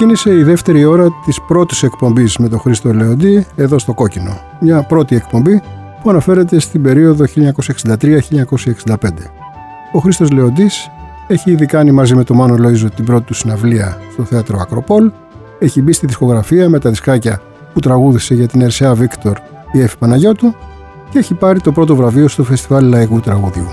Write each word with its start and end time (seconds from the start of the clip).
Ξεκίνησε 0.00 0.34
η 0.34 0.42
δεύτερη 0.42 0.84
ώρα 0.84 1.08
της 1.24 1.40
πρώτης 1.40 1.82
εκπομπής 1.82 2.36
με 2.36 2.48
τον 2.48 2.58
Χρήστο 2.58 2.92
Λεοντή 2.92 3.46
εδώ 3.56 3.78
στο 3.78 3.94
Κόκκινο. 3.94 4.40
Μια 4.60 4.82
πρώτη 4.82 5.16
εκπομπή 5.16 5.62
που 6.02 6.10
αναφέρεται 6.10 6.60
στην 6.60 6.82
περίοδο 6.82 7.24
1963-1965. 7.24 8.96
Ο 9.92 9.98
Χρήστος 9.98 10.30
Λεοντής 10.30 10.90
έχει 11.28 11.50
ήδη 11.50 11.66
κάνει 11.66 11.90
μαζί 11.90 12.14
με 12.14 12.24
τον 12.24 12.36
Μάνο 12.36 12.54
Λοΐζο 12.54 12.86
την 12.94 13.04
πρώτη 13.04 13.24
του 13.24 13.34
συναυλία 13.34 13.98
στο 14.12 14.24
θέατρο 14.24 14.58
Ακροπόλ, 14.60 15.10
έχει 15.58 15.82
μπει 15.82 15.92
στη 15.92 16.06
δισκογραφία 16.06 16.68
με 16.68 16.78
τα 16.78 16.90
δισκάκια 16.90 17.42
που 17.72 17.80
τραγούδησε 17.80 18.34
για 18.34 18.48
την 18.48 18.60
Ερσέα 18.60 18.94
Βίκτορ 18.94 19.38
η 19.72 19.80
Εφη 19.80 19.98
Παναγιώτου 19.98 20.54
και 21.10 21.18
έχει 21.18 21.34
πάρει 21.34 21.60
το 21.60 21.72
πρώτο 21.72 21.96
βραβείο 21.96 22.28
στο 22.28 22.44
Φεστιβάλ 22.44 22.88
Λαϊκού 22.88 23.20
Τραγουδιού. 23.20 23.66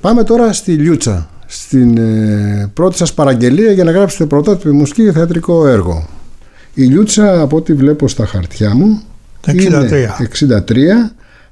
Πάμε 0.00 0.22
τώρα 0.22 0.52
στη 0.52 0.72
Λιούτσα, 0.72 1.28
στην 1.50 1.98
ε, 1.98 2.70
πρώτη 2.74 2.96
σας 2.96 3.14
παραγγελία 3.14 3.72
για 3.72 3.84
να 3.84 3.90
γράψετε 3.90 4.26
πρωτότυπη 4.26 4.70
μουσική 4.70 5.02
για 5.02 5.12
θεατρικό 5.12 5.66
έργο. 5.66 6.08
Η 6.74 6.82
Λιούτσα 6.82 7.40
από 7.40 7.56
ό,τι 7.56 7.72
βλέπω 7.74 8.08
στα 8.08 8.26
χαρτιά 8.26 8.74
μου 8.74 9.02
63. 9.46 9.54
είναι 9.54 10.10
63 10.68 10.76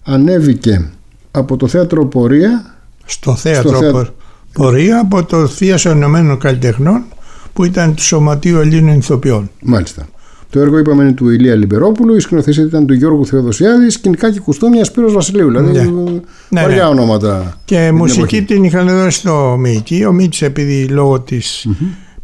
ανέβηκε 0.03 0.91
από 1.31 1.57
το 1.57 1.69
θέατρο 1.69 2.07
Πορεία 2.07 2.75
Στο 3.05 3.35
θέατρο, 3.35 3.69
Στο 3.69 3.79
θέατρο. 3.79 4.15
Πορεία 4.53 5.01
από 5.01 5.25
το 5.25 5.47
Θείασο 5.47 5.91
Ενωμένων 5.91 6.39
Καλλιτεχνών 6.39 7.05
που 7.53 7.65
ήταν 7.65 7.95
του 7.95 8.03
Σωματείου 8.03 8.59
Ελλήνων 8.59 8.97
Ηθοποιών. 8.97 9.51
μάλιστα. 9.63 10.09
Το 10.51 10.61
έργο 10.61 10.79
είπαμε 10.79 11.03
είναι 11.03 11.13
του 11.13 11.29
Ηλία 11.31 11.55
Λιμπερόπουλου, 11.55 12.17
η 12.17 12.21
σκηνοθεσία 12.21 12.65
ήταν 12.65 12.87
του 12.87 12.95
Γιώργου 12.95 13.27
Θεοδοσιάδης, 13.27 13.95
σκηνικά 13.95 14.33
και 14.33 14.41
κουστούμια 14.41 14.85
Σπύρος 14.85 15.13
Βασιλείου. 15.13 15.47
Δηλαδή 15.49 15.71
Ναι. 15.73 15.83
ναι. 15.83 16.11
Ναι, 16.49 16.61
βαριά 16.61 16.83
ναι. 16.85 16.89
ονόματα. 16.89 17.57
Και 17.65 17.85
την 17.87 17.97
μουσική 17.97 18.21
εποχή. 18.37 18.43
την 18.43 18.65
είχαν 18.65 18.87
δώσει 18.89 19.19
στο 19.19 19.57
Μίκη. 19.59 20.05
Ο 20.05 20.13
Μίκης 20.13 20.43
επειδή 20.43 20.85
λόγω 20.89 21.21
της 21.21 21.69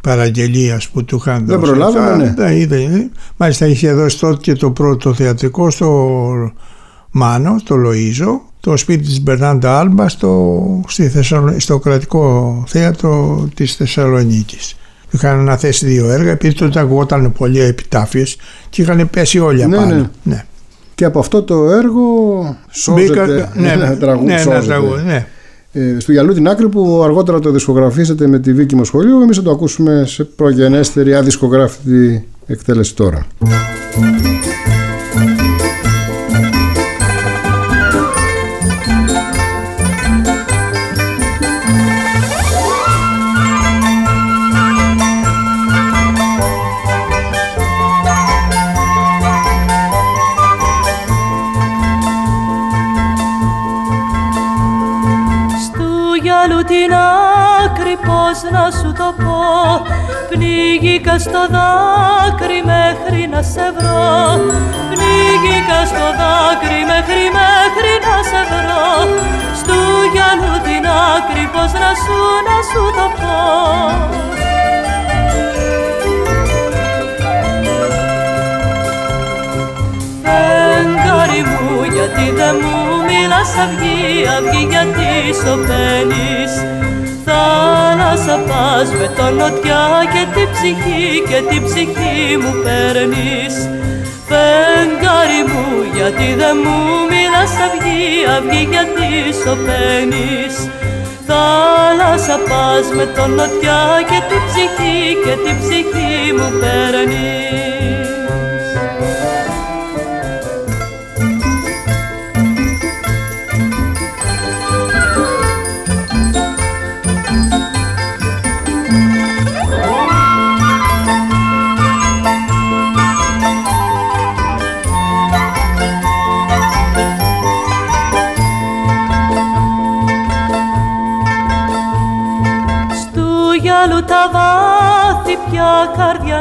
παραγγελίας 0.03 0.88
που 0.88 1.05
του 1.05 1.16
είχαν 1.16 1.47
Δεν 1.47 1.59
δώσει. 1.60 1.71
προλάβαμε, 1.72 2.06
αυτά, 2.12 2.16
ναι. 2.16 2.33
τα 2.34 2.53
είδε, 2.53 2.77
ε. 2.83 3.09
Μάλιστα 3.37 3.66
είχε 3.66 3.93
δώσει 3.93 4.19
τότε 4.19 4.37
και 4.41 4.53
το 4.53 4.71
πρώτο 4.71 5.15
θεατρικό 5.15 5.71
στο 5.71 6.09
Μάνο, 7.10 7.59
στο 7.59 7.77
Λοΐζο, 7.87 8.41
το 8.60 8.77
σπίτι 8.77 9.04
της 9.06 9.22
Μπερνάντα 9.22 9.78
Άλμπα 9.78 10.09
στο, 10.09 10.62
στη 10.89 11.09
Θεσσαλο- 11.09 11.60
στο 11.60 11.78
κρατικό 11.78 12.65
θέατρο 12.66 13.44
της 13.54 13.75
Θεσσαλονίκης. 13.75 14.77
Του 15.12 15.18
είχαν 15.18 15.38
αναθέσει 15.38 15.86
δύο 15.86 16.10
έργα, 16.10 16.30
επειδή 16.30 16.54
τότε 16.54 16.80
ακουγόταν 16.80 17.32
πολλοί 17.32 17.60
επιτάφιες 17.60 18.36
και 18.70 18.82
είχαν 18.82 19.10
πέσει 19.10 19.38
όλοι 19.38 19.66
Ναι, 19.66 19.76
απάνω. 19.76 19.94
ναι. 19.94 20.08
ναι. 20.22 20.44
Και 20.94 21.04
από 21.04 21.18
αυτό 21.18 21.42
το 21.42 21.70
έργο 21.70 22.02
σώζεται 22.70 23.08
Μπήκα- 23.08 23.52
ναι, 23.54 23.68
ένα 23.72 23.96
τραγούδι. 23.96 24.26
ναι, 24.26 24.32
ένα 24.32 24.42
σώζεται. 24.42 24.66
τραγούδι, 24.66 25.02
ναι. 25.02 25.26
Ε, 25.72 25.96
στο 25.98 26.12
γυαλού 26.12 26.34
την 26.34 26.48
άκρη 26.48 26.68
που 26.68 27.00
αργότερα 27.04 27.38
το 27.38 27.50
δισκογραφήσατε 27.50 28.26
με 28.28 28.38
τη 28.38 28.52
Βίκη 28.52 28.74
Μοσχολίου 28.74 29.20
εμείς 29.20 29.36
θα 29.36 29.42
το 29.42 29.50
ακούσουμε 29.50 30.04
σε 30.06 30.24
προγενέστερη 30.24 31.14
αδισκογράφητη 31.14 32.28
εκτέλεση 32.46 32.94
τώρα. 32.94 33.26
Να 58.62 58.70
σου 58.78 58.92
το 59.00 59.08
πω. 59.22 59.40
Πνίγηκα 60.30 61.18
στο 61.18 61.42
δάκρυ 61.54 62.60
μέχρι 62.72 63.22
να 63.32 63.42
σε 63.52 63.66
βρω. 63.76 64.12
Πνίγηκα 64.90 65.80
στο 65.90 66.06
δάκρυ 66.20 66.80
μέχρι 66.92 67.24
μέχρι 67.38 67.92
να 68.06 68.16
σε 68.30 68.40
βρω. 68.50 68.86
Στου 69.60 69.78
γυαλού 70.12 70.54
την 70.66 70.84
άκρη 71.10 71.44
πώς 71.52 71.72
να 71.82 71.90
σου 72.02 72.18
να 72.48 72.56
σου 72.68 72.82
το 72.98 73.06
πω. 73.18 73.40
Φεγγάρι 80.24 81.42
μου 81.50 81.68
γιατί 81.94 82.26
δεν 82.38 82.54
μου 82.62 82.76
μιλάς 83.08 83.53
αυγή, 83.65 84.26
αυγή 84.36 84.62
γιατί 84.70 85.10
σωπαίνεις; 85.41 86.53
Θάλασσα 87.32 88.36
πας 88.48 88.88
με 88.98 89.06
το 89.16 89.26
νοτιά 89.38 89.84
και 90.12 90.22
την 90.34 90.48
ψυχή 90.54 91.04
και 91.28 91.38
την 91.50 91.62
ψυχή 91.66 92.36
μου 92.42 92.52
παίρνεις. 92.64 93.54
Φεγγάρι 94.28 95.42
μου 95.50 95.66
γιατί 95.96 96.28
δεν 96.40 96.56
μου 96.64 96.78
μιλάς 97.10 97.54
αυγή, 97.66 98.04
αυγή 98.36 98.68
γιατί 98.72 99.10
σωπαίνεις 99.42 100.54
Θάλασσα 101.28 102.36
πας 102.48 102.86
με 102.96 103.06
το 103.16 103.26
νοτιά 103.26 103.82
και 104.10 104.20
την 104.28 104.42
ψυχή 104.48 104.98
και 105.24 105.34
την 105.44 105.56
ψυχή 105.60 106.32
μου 106.36 106.48
παίρνεις 106.60 108.02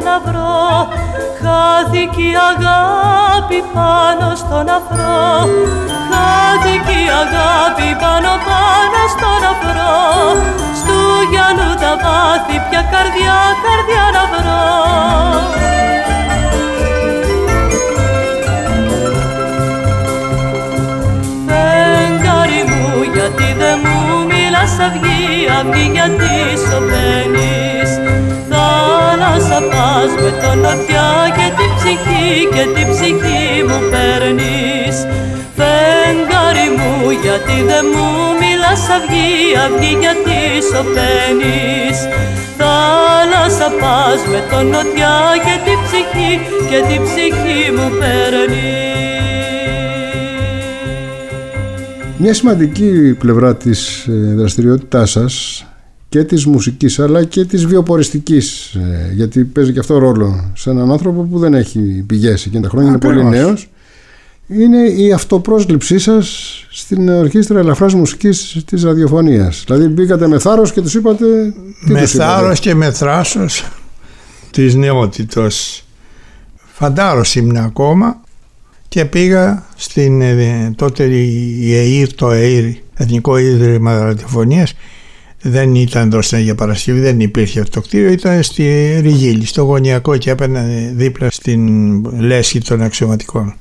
να 0.07 0.15
βρω. 0.25 0.88
Χάθηκε 1.42 2.24
η 2.31 2.33
αγάπη 2.51 3.59
πάνω 3.74 4.27
στον 4.42 4.68
αφρό. 4.77 5.24
Χάθηκε 6.09 6.95
η 7.06 7.07
αγάπη 7.24 7.89
πάνω 8.03 8.31
πάνω 8.48 9.00
στον 9.13 9.42
αφρό. 9.51 9.98
Στου 10.80 11.00
γυαλού 11.31 11.71
τα 11.81 11.92
βάθη 12.03 12.56
πια 12.68 12.81
καρδιά 12.94 13.38
καρδιά 13.65 14.03
να 14.15 14.24
βρω. 14.33 14.65
Φεγγάρι 21.48 22.62
μου 22.69 22.86
γιατί 23.13 23.48
δεν 23.59 23.77
μου 23.83 24.25
μιλάς 24.30 24.74
αυγή, 24.86 25.48
αυγή 25.59 25.86
γιατί 25.94 26.33
σωπαίνεις 26.65 27.61
πας 29.71 30.12
με 30.24 30.31
τον 30.42 30.57
νοτιά 30.65 31.12
και 31.38 31.48
την 31.57 31.71
ψυχή 31.77 32.30
και 32.53 32.63
την 32.75 32.88
ψυχή 32.94 33.45
μου 33.68 33.80
παίρνεις. 33.92 34.95
Φεγγάρι 35.57 36.68
μου 36.77 36.94
γιατί 37.24 37.57
δεν 37.69 37.86
μου 37.94 38.07
μιλάς 38.42 38.83
αυγή, 38.95 39.33
αυγή 39.65 39.94
γιατί 40.03 40.39
σωπαίνεις. 40.69 41.98
Θάλασσα 42.59 43.69
πας 43.81 44.19
με 44.31 44.42
τον 44.51 44.65
νοτιά 44.74 45.19
και 45.45 45.56
την 45.65 45.77
ψυχή 45.86 46.31
και 46.69 46.80
την 46.89 47.01
ψυχή 47.07 47.62
μου 47.75 47.88
παίρνεις. 48.00 49.01
Μια 52.18 52.33
σημαντική 52.33 53.15
πλευρά 53.19 53.56
της 53.56 54.07
ε, 54.07 54.33
δραστηριότητάς 54.36 55.12
σας 55.12 55.65
και 56.12 56.24
της 56.24 56.46
μουσικής 56.46 57.00
αλλά 57.00 57.24
και 57.24 57.46
της 57.46 57.66
βιοποριστικής 57.66 58.74
ε, 58.74 59.12
γιατί 59.13 59.44
παίζει 59.44 59.74
και 59.74 59.80
αυτό 59.80 59.98
ρόλο 59.98 60.52
σε 60.56 60.69
έναν 60.69 60.92
άνθρωπο 60.92 61.22
που 61.22 61.40
δεν 61.40 61.54
έχει 61.54 61.80
πηγές 62.08 62.46
εκείνα 62.46 62.62
τα 62.62 62.69
χρόνια, 62.69 62.90
είναι 62.90 62.98
πολύ 62.98 63.24
νέος. 63.24 63.69
Είναι 64.48 64.78
η 64.78 65.12
αυτοπρόσληψή 65.12 66.00
σας 66.00 66.56
στην 66.72 67.10
ορχήστρα 67.10 67.60
ελαφράς 67.60 67.94
μουσικής 67.94 68.63
της 68.66 68.84
ραδιοφωνίας. 68.84 69.63
Δηλαδή 69.66 69.88
μπήκατε 69.88 70.28
με 70.28 70.40
θάρρος 70.40 70.72
και 70.72 70.81
τους 70.81 70.94
είπατε 70.94 71.25
με 71.81 72.06
θάρρος 72.06 72.60
και 72.60 72.75
με 72.75 72.92
θράσος 72.92 73.66
της 74.52 74.75
νεότητος. 74.75 75.84
Φαντάρος 76.56 77.36
ήμουν 77.36 77.58
ακόμα 77.58 78.22
και 78.88 79.06
πήγα 79.06 79.66
στην 79.75 80.22
ε, 80.22 80.74
τότε 80.75 81.04
η 81.04 81.72
ΕΙΡ, 81.72 82.13
το 82.13 82.34
ΕΙΡ, 82.34 82.66
Εθνικό 82.94 83.38
Ίδρυμα 83.38 84.00
Ραδιοφωνίας 84.00 84.74
δεν 85.41 85.75
ήταν 85.75 86.07
εδώ 86.07 86.21
στην 86.21 86.38
Αγία 86.38 86.55
Παρασκευή, 86.55 86.99
δεν 86.99 87.19
υπήρχε 87.19 87.59
αυτό 87.59 87.79
το 87.79 87.88
κτίριο, 87.88 88.11
ήταν 88.11 88.43
στη 88.43 88.97
Ριγίλη, 89.01 89.45
στο 89.45 89.61
γωνιακό 89.61 90.17
και 90.17 90.29
έπαιρνε 90.29 90.91
δίπλα 90.95 91.29
στην 91.29 92.03
λέσχη 92.19 92.59
των 92.59 92.81
αξιωματικών. 92.81 93.55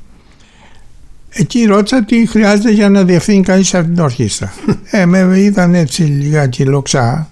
Εκεί 1.28 1.64
ρώτησα 1.64 2.04
τι 2.04 2.26
χρειάζεται 2.26 2.70
για 2.70 2.88
να 2.88 3.04
διευθύνει 3.04 3.42
κανείς 3.42 3.74
αυτή 3.74 3.90
την 3.92 4.02
ορχήστρα. 4.02 4.52
ε, 4.90 5.06
με 5.06 5.40
είδαν 5.40 5.74
έτσι 5.74 6.02
λιγάκι 6.02 6.64
λοξά. 6.64 7.30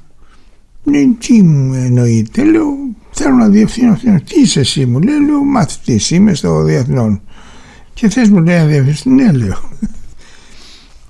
Ναι, 0.82 0.98
τι 1.18 1.42
μου 1.42 1.74
εννοείται, 1.74 2.44
λέω, 2.44 2.66
θέλω 3.10 3.34
να 3.34 3.48
διευθύνω 3.48 3.92
αυτή. 3.92 4.22
Τι 4.22 4.40
είσαι 4.40 4.60
εσύ, 4.60 4.86
μου 4.86 5.00
λέει, 5.00 5.26
λέω, 5.26 5.44
μαθητή 5.44 6.14
είμαι 6.14 6.34
στο 6.34 6.62
Διεθνών. 6.62 7.20
Και 7.94 8.08
θες 8.08 8.28
μου 8.28 8.42
λέει 8.42 8.58
να 8.58 8.64
διευθύνεις, 8.64 9.04
ναι, 9.04 9.32
λέω 9.32 9.58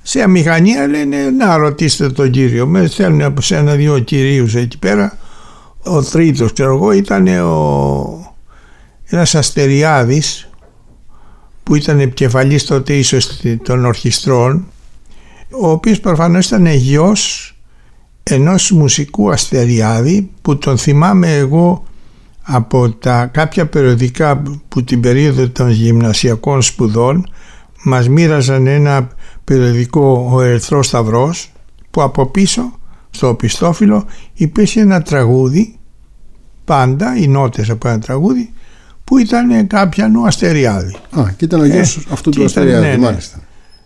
σε 0.08 0.22
αμηχανία 0.22 0.86
λένε 0.86 1.30
να 1.30 1.56
ρωτήσετε 1.56 2.12
τον 2.12 2.30
κύριο 2.30 2.66
με 2.66 2.86
στέλνουν 2.86 3.22
από 3.22 3.40
ένα 3.50 3.74
δύο 3.74 3.98
κυρίους 3.98 4.54
εκεί 4.54 4.78
πέρα. 4.78 5.18
Ο 5.82 6.02
τρίτος 6.02 6.52
ξέρω 6.52 6.74
εγώ 6.74 6.92
ήταν 6.92 7.26
ο, 7.26 8.34
ένας 9.04 9.34
αστεριάδης 9.34 10.48
που 11.62 11.74
ήταν 11.74 12.00
επικεφαλής 12.00 12.64
τότε 12.64 12.94
ίσως 12.94 13.40
των 13.62 13.84
ορχιστρών 13.84 14.66
ο 15.50 15.70
οποίος 15.70 16.00
προφανώς 16.00 16.46
ήταν 16.46 16.66
γιος 16.66 17.54
ενός 18.22 18.70
μουσικού 18.70 19.30
αστεριάδη 19.30 20.30
που 20.42 20.58
τον 20.58 20.78
θυμάμαι 20.78 21.36
εγώ 21.36 21.84
από 22.42 22.90
τα 22.90 23.26
κάποια 23.26 23.66
περιοδικά 23.66 24.42
που 24.68 24.84
την 24.84 25.00
περίοδο 25.00 25.48
των 25.48 25.70
γυμνασιακών 25.70 26.62
σπουδών 26.62 27.26
μας 27.82 28.08
μοίραζαν 28.08 28.66
ένα 28.66 29.08
περιοδικό 29.44 30.30
«Ο 30.32 30.40
Ερθρός 30.40 30.86
Σταυρός» 30.86 31.52
που 31.90 32.02
από 32.02 32.26
πίσω 32.26 32.78
στο 33.10 33.28
οπιστόφυλλο 33.28 34.04
υπήρχε 34.34 34.80
ένα 34.80 35.02
τραγούδι 35.02 35.78
πάντα 36.64 37.16
οι 37.16 37.28
νότες 37.28 37.70
από 37.70 37.88
ένα 37.88 37.98
τραγούδι 37.98 38.52
που 39.04 39.18
ήταν 39.18 39.66
κάποια 39.66 40.08
νου 40.08 40.26
Αστεριάδη. 40.26 40.96
Α, 41.10 41.24
και 41.36 41.44
ήταν 41.44 41.60
ο 41.60 41.64
γιος 41.64 41.96
ε, 41.96 42.00
αυτού 42.10 42.30
του 42.30 42.44
Αστεριάδη, 42.44 42.86
ναι, 42.86 42.90
ναι. 42.90 42.98
μάλιστα. 42.98 43.38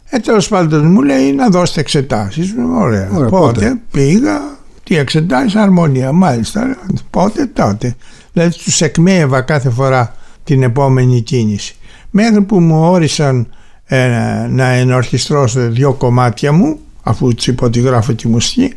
Ε, 0.04 0.18
τέλος 0.18 0.48
πάντων 0.48 0.86
μου 0.86 1.02
λέει 1.02 1.32
να 1.32 1.48
δώσετε 1.48 1.80
εξετάσεις. 1.80 2.54
Ωραία. 2.74 3.10
Ωραία 3.12 3.28
πότε, 3.28 3.28
πότε 3.28 3.80
πήγα, 3.90 4.40
τι 4.82 4.96
εξετάσεις, 4.96 5.54
αρμονία. 5.54 6.12
Μάλιστα, 6.12 6.76
πότε, 7.10 7.46
τότε. 7.46 7.94
Δηλαδή 8.32 8.54
τους 8.64 8.80
εκμέευα 8.80 9.40
κάθε 9.40 9.70
φορά 9.70 10.14
την 10.44 10.62
επόμενη 10.62 11.20
κίνηση. 11.20 11.74
Μέχρι 12.10 12.42
που 12.42 12.60
μου 12.60 12.80
όρισαν 12.90 13.48
ε, 13.94 14.46
να 14.50 14.68
ενορχιστρώσω 14.68 15.70
δύο 15.70 15.92
κομμάτια 15.92 16.52
μου 16.52 16.78
αφού 17.02 17.34
του 17.34 17.50
είπα 17.50 17.66
ότι 17.66 17.80
γράφω 17.80 18.14
τη 18.14 18.28
μουσική 18.28 18.74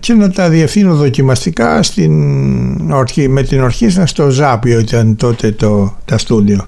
και 0.00 0.12
να 0.12 0.30
τα 0.30 0.48
διευθύνω 0.48 0.94
δοκιμαστικά 0.94 1.82
στην, 1.82 2.12
με 3.28 3.42
την 3.42 3.60
ορχήστρα 3.62 4.06
στο 4.06 4.30
Ζάπιο 4.30 4.78
ήταν 4.78 5.16
τότε 5.16 5.52
το, 5.52 5.96
τα 6.04 6.18
στούντιο. 6.18 6.66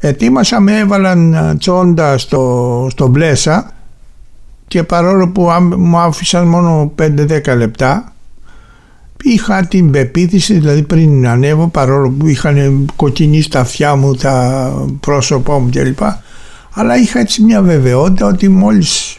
Ετοίμασα, 0.00 0.60
με 0.60 0.78
έβαλαν 0.78 1.34
ε, 1.34 1.54
τσόντα 1.58 2.18
στο, 2.18 2.86
στο 2.90 3.06
Μπλέσα 3.06 3.72
και 4.68 4.82
παρόλο 4.82 5.28
που 5.28 5.48
μου 5.76 5.98
άφησαν 5.98 6.46
μόνο 6.46 6.92
5-10 6.98 7.56
λεπτά 7.56 8.12
είχα 9.22 9.66
την 9.66 9.90
πεποίθηση 9.90 10.54
δηλαδή 10.54 10.82
πριν 10.82 11.28
ανέβω 11.28 11.68
παρόλο 11.68 12.10
που 12.10 12.26
είχαν 12.26 12.86
κοκκινήσει 12.96 13.50
τα 13.50 13.60
αυτιά 13.60 13.94
μου, 13.94 14.14
τα 14.14 14.72
πρόσωπό 15.00 15.58
μου 15.58 15.70
κλπ 15.70 16.00
αλλά 16.72 16.96
είχα 16.96 17.18
έτσι 17.18 17.42
μια 17.42 17.62
βεβαιότητα 17.62 18.26
ότι 18.26 18.48
μόλις 18.48 19.16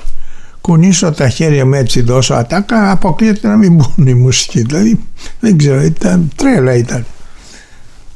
κουνήσω 0.62 1.12
τα 1.12 1.30
χέρια 1.30 1.66
μου 1.66 1.74
έτσι 1.74 2.02
δώσω 2.02 2.34
ατάκα 2.34 2.92
αποκλείεται 2.92 3.48
να 3.48 3.58
μην 3.58 3.74
μπουν 3.74 4.08
οι 4.08 4.14
μουσικοί 4.14 4.62
δηλαδή 4.62 5.00
δεν 5.40 5.58
ξέρω 5.58 5.82
ήταν 5.82 6.32
τρέλα 6.36 6.74
ήταν 6.74 7.06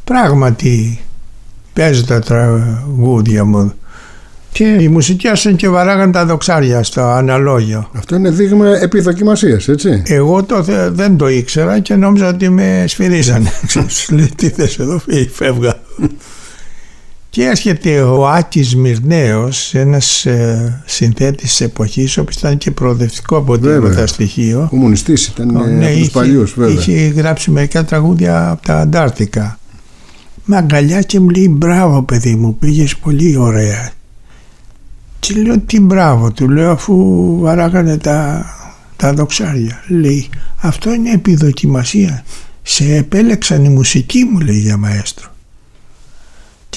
πράγματι 0.03 1.00
παίζει 1.74 2.03
τα 2.06 2.20
τραγούδια 2.20 3.46
μου 3.46 3.74
και 4.58 4.77
οι 4.79 4.88
μουσικοί 4.88 5.27
άσαν 5.27 5.56
και 5.56 5.70
βαράγαν 5.70 6.12
τα 6.12 6.25
δοξάρια 6.25 6.84
στο 6.84 7.01
αναλόγιο. 7.01 7.89
Αυτό 7.94 8.15
είναι 8.15 8.29
δείγμα 8.29 8.67
επιδοκιμασίας, 8.67 9.67
έτσι. 9.67 10.03
Εγώ 10.06 10.44
το, 10.44 10.65
δεν 10.89 11.17
το 11.17 11.27
ήξερα 11.27 11.79
και 11.79 11.96
νόμιζα 11.96 12.27
ότι 12.27 12.50
με 12.50 12.86
σφυρίζανε. 12.88 13.51
Λέει 14.10 14.32
τι 14.36 14.50
θες 14.50 14.79
εδώ, 14.79 15.01
φεύγα. 15.34 15.75
Και 17.38 17.44
έρχεται 17.44 18.01
ο 18.01 18.27
Άκης 18.27 18.75
Μυρνέος, 18.75 19.74
ένας 19.74 20.25
ε, 20.25 20.82
συνθέτης 20.86 21.50
της 21.50 21.62
εποχής, 21.62 22.17
ο 22.17 22.22
οποίος 22.22 22.36
ήταν 22.36 22.58
και 22.58 22.72
προοδευτικό 22.72 23.38
αποτέλεσμα 23.38 24.08
στοιχείο. 24.08 24.67
Κομμουνιστής 24.70 25.27
ήταν 25.27 25.75
ναι, 25.77 25.88
από 25.88 25.98
τους 25.98 26.10
παλιούς 26.10 26.53
βέβαια. 26.53 26.74
Είχε 26.74 27.08
γράψει 27.08 27.51
μερικά 27.51 27.86
τραγούδια 27.86 28.50
από 28.50 28.65
τα 28.65 28.79
Αντάρτικα. 28.79 29.60
Με 30.46 30.58
αγκαλιά 30.58 31.01
και 31.01 31.20
μου 31.20 31.29
λέει 31.29 31.48
μπράβο 31.50 32.03
παιδί 32.03 32.36
μου, 32.36 32.58
πήγες 32.58 32.98
πολύ 32.98 33.38
ωραία. 33.38 33.91
Και 35.20 35.34
λέω 35.34 35.60
τι 35.60 35.79
μπράβο, 35.79 36.32
του 36.32 36.50
λέω 36.50 36.72
αφού 36.72 36.96
βαράγανε 37.39 37.98
τα, 37.98 38.46
τα 38.96 39.13
δοξάρια. 39.13 39.84
Λέει 39.88 40.29
αυτό 40.58 40.94
είναι 40.94 41.12
επιδοκιμασία. 41.12 42.24
Σε 42.62 42.96
επέλεξαν 42.96 43.65
η 43.65 43.70
μουσική 43.70 44.24
μου 44.24 44.39
λέει 44.39 44.60
για 44.60 44.77
μαέστρο 44.77 45.36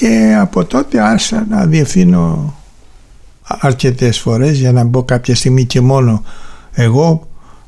και 0.01 0.35
από 0.39 0.65
τότε 0.65 1.01
άρχισα 1.01 1.45
να 1.49 1.65
διευθύνω 1.65 2.55
αρκετές 3.43 4.19
φορές 4.19 4.59
για 4.59 4.71
να 4.71 4.83
μπω 4.83 5.03
κάποια 5.03 5.35
στιγμή 5.35 5.65
και 5.65 5.81
μόνο 5.81 6.23
εγώ 6.71 7.27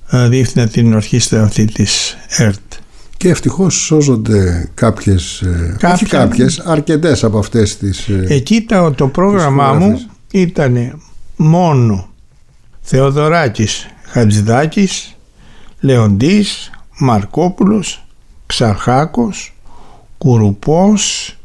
ε, 0.09 0.27
διεύθυνα 0.27 0.67
την 0.67 0.93
ορχήστρα 0.93 1.43
αυτή 1.43 1.65
της 1.65 2.17
ΕΡΤ. 2.37 2.73
Και 3.17 3.29
ευτυχώς 3.29 3.75
σώζονται 3.75 4.69
κάποιες, 4.73 5.41
ε, 5.41 5.69
Κάποια... 5.71 5.93
όχι 5.93 6.05
κάποιες, 6.05 6.59
αρκετές 6.59 7.23
από 7.23 7.39
αυτές 7.39 7.77
τις 7.77 8.07
ε, 8.07 8.25
Εκεί 8.29 8.61
το, 8.61 8.91
το 8.91 9.07
πρόγραμμά 9.07 9.73
μου 9.73 9.99
ήταν 10.31 11.01
μόνο 11.35 12.09
Θεοδωράκης 12.81 13.87
Χατζηδάκης, 14.03 15.15
Λεοντής, 15.79 16.71
Μαρκόπουλος, 16.97 18.05
Ξαρχάκος, 18.45 19.53
Κουρουπός, 20.17 21.35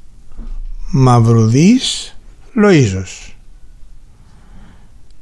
Μαυρουδής 0.90 2.16
Λοΐζος 2.62 3.34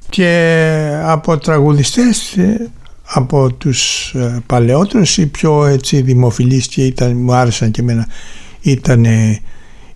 και 0.08 1.00
από 1.04 1.38
τραγουδιστές 1.38 2.36
ε, 2.36 2.70
από 3.04 3.52
τους 3.52 4.12
ε, 4.14 4.42
παλαιότερους 4.46 5.18
οι 5.18 5.26
πιο 5.26 5.66
έτσι 5.66 6.00
δημοφιλείς 6.00 6.66
και 6.66 6.84
ήταν, 6.84 7.16
μου 7.16 7.32
άρεσαν 7.32 7.70
και 7.70 7.80
εμένα 7.80 8.06
ήταν 8.60 9.04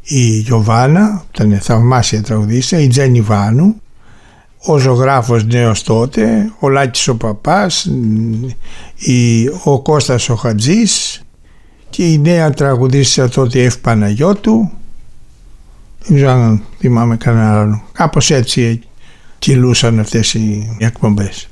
η 0.03 0.39
Γιωβάνα 0.39 1.25
ήταν 1.35 1.59
θαυμάσια 1.61 2.23
τραγουδίστρια 2.23 2.81
η 2.81 2.89
Τζένι 2.89 3.21
Βάνου 3.21 3.81
ο 4.63 4.79
ζωγράφος 4.79 5.45
νέος 5.45 5.83
τότε 5.83 6.53
ο 6.59 6.69
Λάκης 6.69 7.09
ο 7.09 7.17
Παπάς 7.17 7.91
η, 8.97 9.47
ο 9.65 9.83
Κώστας 9.83 10.29
ο 10.29 10.35
Χατζής 10.35 11.23
και 11.91 12.13
η 12.13 12.19
νέα 12.19 12.51
τραγουδίστρια 12.51 13.29
τότε 13.29 13.63
Ευ 13.63 13.79
Παναγιώτου 13.79 14.71
δεν 16.07 16.17
ξέρω 16.17 16.31
αν 16.31 16.63
θυμάμαι 16.79 17.17
κανένα 17.17 17.61
άλλο. 17.61 17.83
Κάπως 17.93 18.31
έτσι 18.31 18.81
κυλούσαν 19.39 19.99
αυτές 19.99 20.35
οι 20.35 20.77
εκπομπές. 20.79 21.49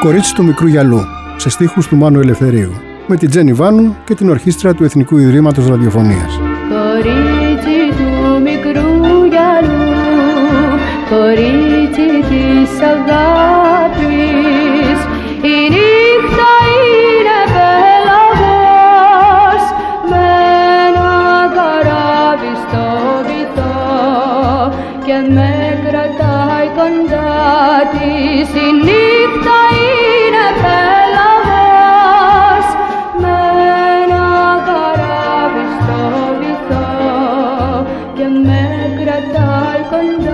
Κορίτσι 0.00 0.34
του 0.34 0.44
μικρού 0.44 0.66
γυαλού, 0.66 1.04
σε 1.36 1.50
στίχους 1.50 1.86
του 1.86 1.96
Μάνου 1.96 2.20
Ελευθερίου, 2.20 2.72
με 3.06 3.16
την 3.16 3.30
Τζένι 3.30 3.52
Βάνου 3.52 3.96
και 4.04 4.14
την 4.14 4.28
ορχήστρα 4.30 4.74
του 4.74 4.84
Εθνικού 4.84 5.18
Ιδρύματος 5.18 5.66
Ραδιοφωνίας. 5.66 6.49
கொண்ட 39.90 40.29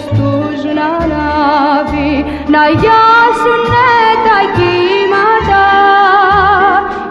στήθος 0.00 0.18
τους 0.18 0.74
να 0.74 0.86
ανάβει 1.02 2.24
να 2.48 2.62
γιάσουνε 2.80 3.90
τα 4.26 4.38
κύματα 4.56 5.66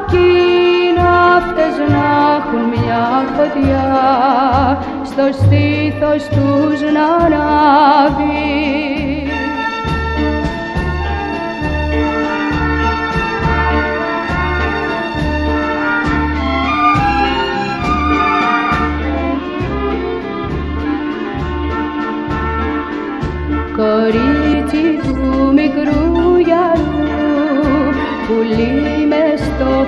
κι 0.07 0.17
οι 0.17 0.93
ναύτες 0.97 1.77
να 1.93 2.07
έχουν 2.37 2.63
μια 2.69 3.05
φωτιά 3.35 3.87
στο 5.03 5.23
στήθος 5.31 6.23
τους 6.27 6.81
να 6.93 7.25
ανάβει. 7.25 8.38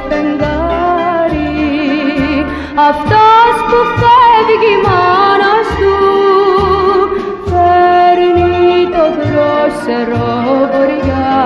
Φεγγάρι 0.07 1.41
αυτός 2.89 3.53
που 3.69 3.79
φεύγει 3.99 4.75
μόνος 4.85 5.67
του 5.79 5.97
φέρνει 7.49 8.59
το 8.95 9.05
δρόσερο 9.21 10.29
βοριά 10.71 11.39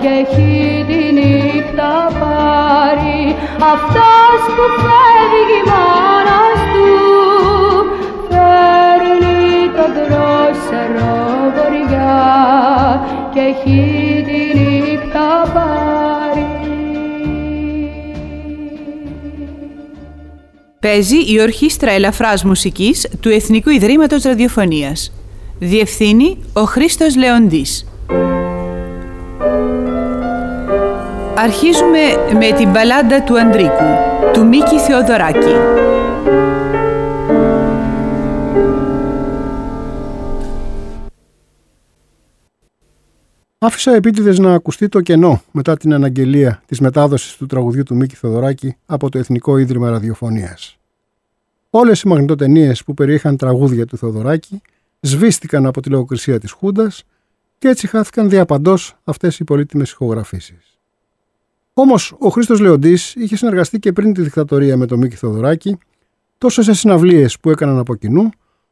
και 0.00 0.08
έχει 0.20 0.84
τη 0.88 1.00
νύχτα 1.18 1.92
πάρει. 2.20 3.22
Αυτός 3.74 4.40
που 4.54 4.64
φεύγει 4.82 5.60
μόνος 5.70 6.58
του 6.72 6.90
φέρνει 8.28 9.44
το 9.76 9.84
δρόσερο 9.96 11.14
βοριά 11.54 12.18
και 13.32 13.40
έχει 13.40 13.83
Παίζει 20.84 21.16
η 21.16 21.40
Ορχήστρα 21.40 21.90
Ελαφράς 21.90 22.44
Μουσικής 22.44 23.08
του 23.20 23.28
Εθνικού 23.28 23.70
Ιδρύματος 23.70 24.22
Ραδιοφωνίας. 24.22 25.12
Διευθύνει 25.58 26.38
ο 26.52 26.60
Χρήστος 26.60 27.16
Λεοντής. 27.16 27.86
Αρχίζουμε 31.34 31.98
με 32.38 32.56
την 32.56 32.70
μπαλάντα 32.70 33.22
του 33.22 33.38
Ανδρίκου, 33.38 33.84
του 34.32 34.46
Μίκη 34.46 34.78
Θεοδωράκη. 34.78 35.54
Άφησα 43.64 43.94
επίτηδες 43.94 44.38
να 44.38 44.54
ακουστεί 44.54 44.88
το 44.88 45.00
κενό 45.00 45.42
μετά 45.50 45.76
την 45.76 45.94
αναγγελία 45.94 46.62
της 46.66 46.80
μετάδοσης 46.80 47.36
του 47.36 47.46
τραγουδιού 47.46 47.82
του 47.82 47.96
Μίκη 47.96 48.14
Θοδωράκη 48.14 48.76
από 48.86 49.08
το 49.10 49.18
Εθνικό 49.18 49.58
Ίδρυμα 49.58 49.90
Ραδιοφωνίας. 49.90 50.78
Όλες 51.70 52.00
οι 52.00 52.08
μαγνητοτενίες 52.08 52.84
που 52.84 52.94
περιείχαν 52.94 53.36
τραγούδια 53.36 53.86
του 53.86 53.96
Θοδωράκη 53.96 54.60
σβήστηκαν 55.00 55.66
από 55.66 55.80
τη 55.80 55.88
λογοκρισία 55.88 56.38
της 56.38 56.50
Χούντας 56.50 57.02
και 57.58 57.68
έτσι 57.68 57.86
χάθηκαν 57.86 58.28
διαπαντός 58.28 58.96
αυτές 59.04 59.38
οι 59.38 59.44
πολύτιμες 59.44 59.90
ηχογραφήσεις. 59.90 60.78
Όμως 61.74 62.14
ο 62.18 62.28
Χρήστος 62.28 62.60
Λεοντής 62.60 63.14
είχε 63.14 63.36
συνεργαστεί 63.36 63.78
και 63.78 63.92
πριν 63.92 64.12
τη 64.12 64.22
δικτατορία 64.22 64.76
με 64.76 64.86
τον 64.86 64.98
Μίκη 64.98 65.16
Θοδωράκη, 65.16 65.78
τόσο 66.38 66.62
σε 66.62 66.74
συναυλίες 66.74 67.38
που 67.40 67.50
έκαναν 67.50 67.78
από 67.78 67.94
κοινού, 67.94 68.28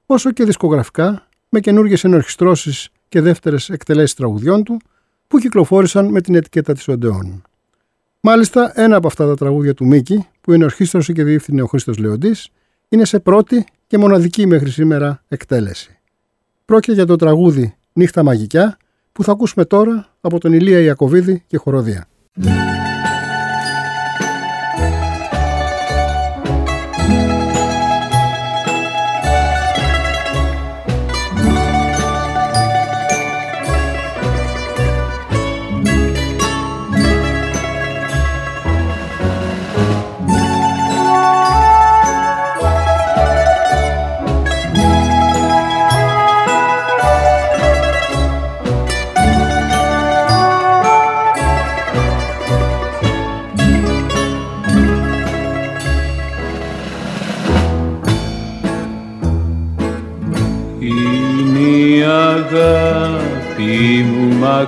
όσο 0.07 0.33
και 0.33 0.45
δισκογραφικά 0.45 1.29
με 1.49 1.61
καινούργιες 1.61 2.05
ενορχιστρώσεις 2.05 2.89
και 3.13 3.21
δεύτερες 3.21 3.71
εκτελέσεις 3.71 4.15
τραγουδιών 4.15 4.65
του 4.65 4.81
που 5.29 5.39
κυκλοφόρησαν 5.39 6.07
με 6.07 6.21
την 6.21 6.35
ετικέτα 6.35 6.73
της 6.73 6.89
Οντεών. 6.89 7.43
Μάλιστα, 8.21 8.73
ένα 8.75 8.97
από 8.97 9.07
αυτά 9.07 9.27
τα 9.27 9.35
τραγούδια 9.35 9.75
του 9.75 9.87
Μίκη, 9.87 10.27
που 10.41 10.53
είναι 10.53 10.65
ορχήστρωση 10.65 11.13
και 11.13 11.25
διεύθυνε 11.25 11.63
ο 11.63 11.67
Χρήστος 11.67 11.99
Λεοντής, 11.99 12.49
είναι 12.89 13.05
σε 13.05 13.19
πρώτη 13.19 13.67
και 13.87 13.99
μοναδική 13.99 14.47
μέχρι 14.47 14.71
σήμερα 14.71 15.23
εκτέλεση. 15.29 15.99
Πρόκειται 16.65 16.93
για 16.93 17.07
το 17.07 17.17
τραγούδι 17.17 17.75
Νύχτα 17.93 18.23
Μαγικιά, 18.23 18.77
που 19.13 19.25
θα 19.25 19.33
ακούσουμε 19.33 19.65
τώρα 19.65 20.09
από 20.21 20.39
τον 20.39 20.53
Ηλία 20.53 20.81
Ιακωβίδη 20.81 21.45
και 21.47 21.57
Χοροδία. 21.57 22.09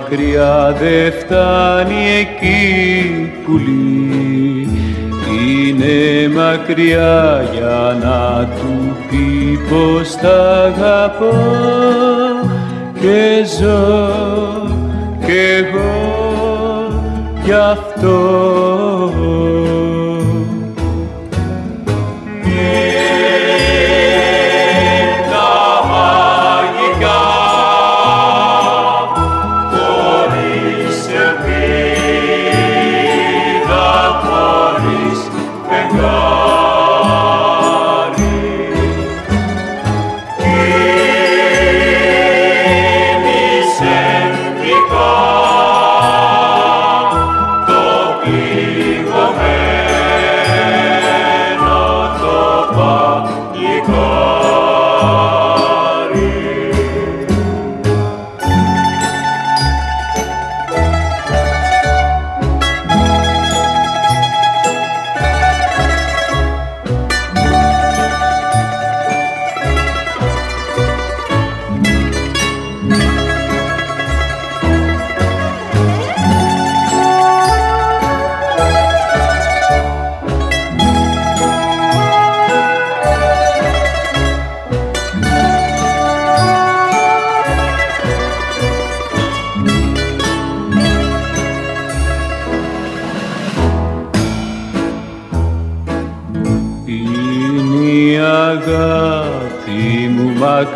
Μακριά 0.09 0.75
δε 0.79 1.11
φτάνει 1.11 2.19
εκεί 2.19 3.31
που 3.45 3.57
λύει. 3.57 4.67
Είναι 5.47 6.33
μακριά 6.33 7.45
για 7.53 7.97
να 8.01 8.47
του 8.55 8.95
πει 9.09 9.59
πως 9.69 10.15
τα 10.15 10.63
αγαπώ. 10.63 11.35
Και 12.99 13.45
ζω 13.59 14.07
κι 15.25 15.37
εγώ 15.57 15.93
γι' 17.43 17.53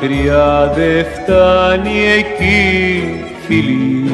μακριά 0.02 0.72
δε 0.76 1.04
φτάνει 1.04 2.00
εκεί 2.18 3.04
φίλη 3.48 4.12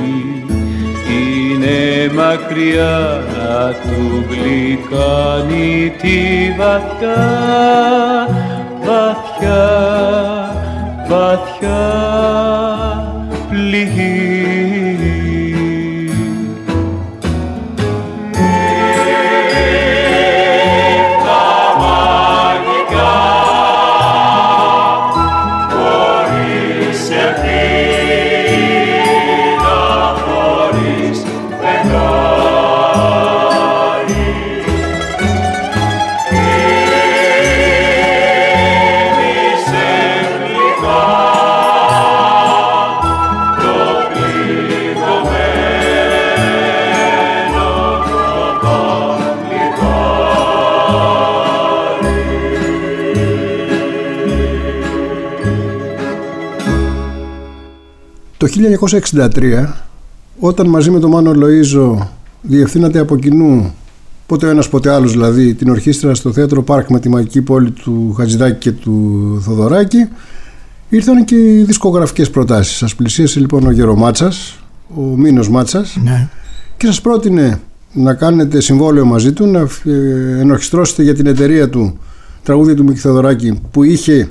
είναι 1.09 2.11
μακριά 2.13 3.23
να 3.37 3.71
του 3.71 4.25
γλυκάνει 4.29 5.93
τη 6.01 6.51
βαθιά 6.57 6.57
βαθιά 6.57 7.17
βαθιά 8.85 10.24
Το 58.45 58.51
1963, 59.35 59.73
όταν 60.39 60.67
μαζί 60.67 60.89
με 60.91 60.99
τον 60.99 61.09
Μάνο 61.09 61.31
Λοΐζο 61.35 62.07
διευθύνατε 62.41 62.99
από 62.99 63.17
κοινού, 63.17 63.73
πότε 64.25 64.45
ο 64.45 64.49
ένας 64.49 64.69
πότε 64.69 64.93
άλλος 64.93 65.11
δηλαδή, 65.11 65.53
την 65.53 65.69
ορχήστρα 65.69 66.15
στο 66.15 66.31
Θέατρο 66.31 66.63
Πάρκ 66.63 66.89
με 66.89 66.99
τη 66.99 67.09
μαγική 67.09 67.41
πόλη 67.41 67.71
του 67.71 68.13
Χατζηδάκη 68.17 68.57
και 68.59 68.71
του 68.71 69.37
Θοδωράκη, 69.45 70.07
ήρθαν 70.89 71.25
και 71.25 71.35
οι 71.35 71.63
δισκογραφικές 71.63 72.29
προτάσεις. 72.29 72.75
Σας 72.77 72.95
πλησίασε 72.95 73.39
λοιπόν 73.39 73.65
ο 73.67 73.71
Γερομάτσας, 73.71 74.59
ο 74.95 75.01
Μίνος 75.01 75.49
Μάτσας 75.49 75.97
Ναι. 76.03 76.29
και 76.77 76.85
σας 76.85 77.01
πρότεινε 77.01 77.59
να 77.93 78.13
κάνετε 78.13 78.61
συμβόλαιο 78.61 79.05
μαζί 79.05 79.31
του, 79.33 79.45
να 79.45 79.59
ε, 79.59 80.39
ενορχιστρώσετε 80.39 81.03
για 81.03 81.13
την 81.13 81.25
εταιρεία 81.25 81.69
του 81.69 81.97
τραγούδια 82.43 82.75
του 82.75 82.83
Μίκη 82.83 82.99
Θοδωράκη 82.99 83.59
που 83.71 83.83
είχε 83.83 84.29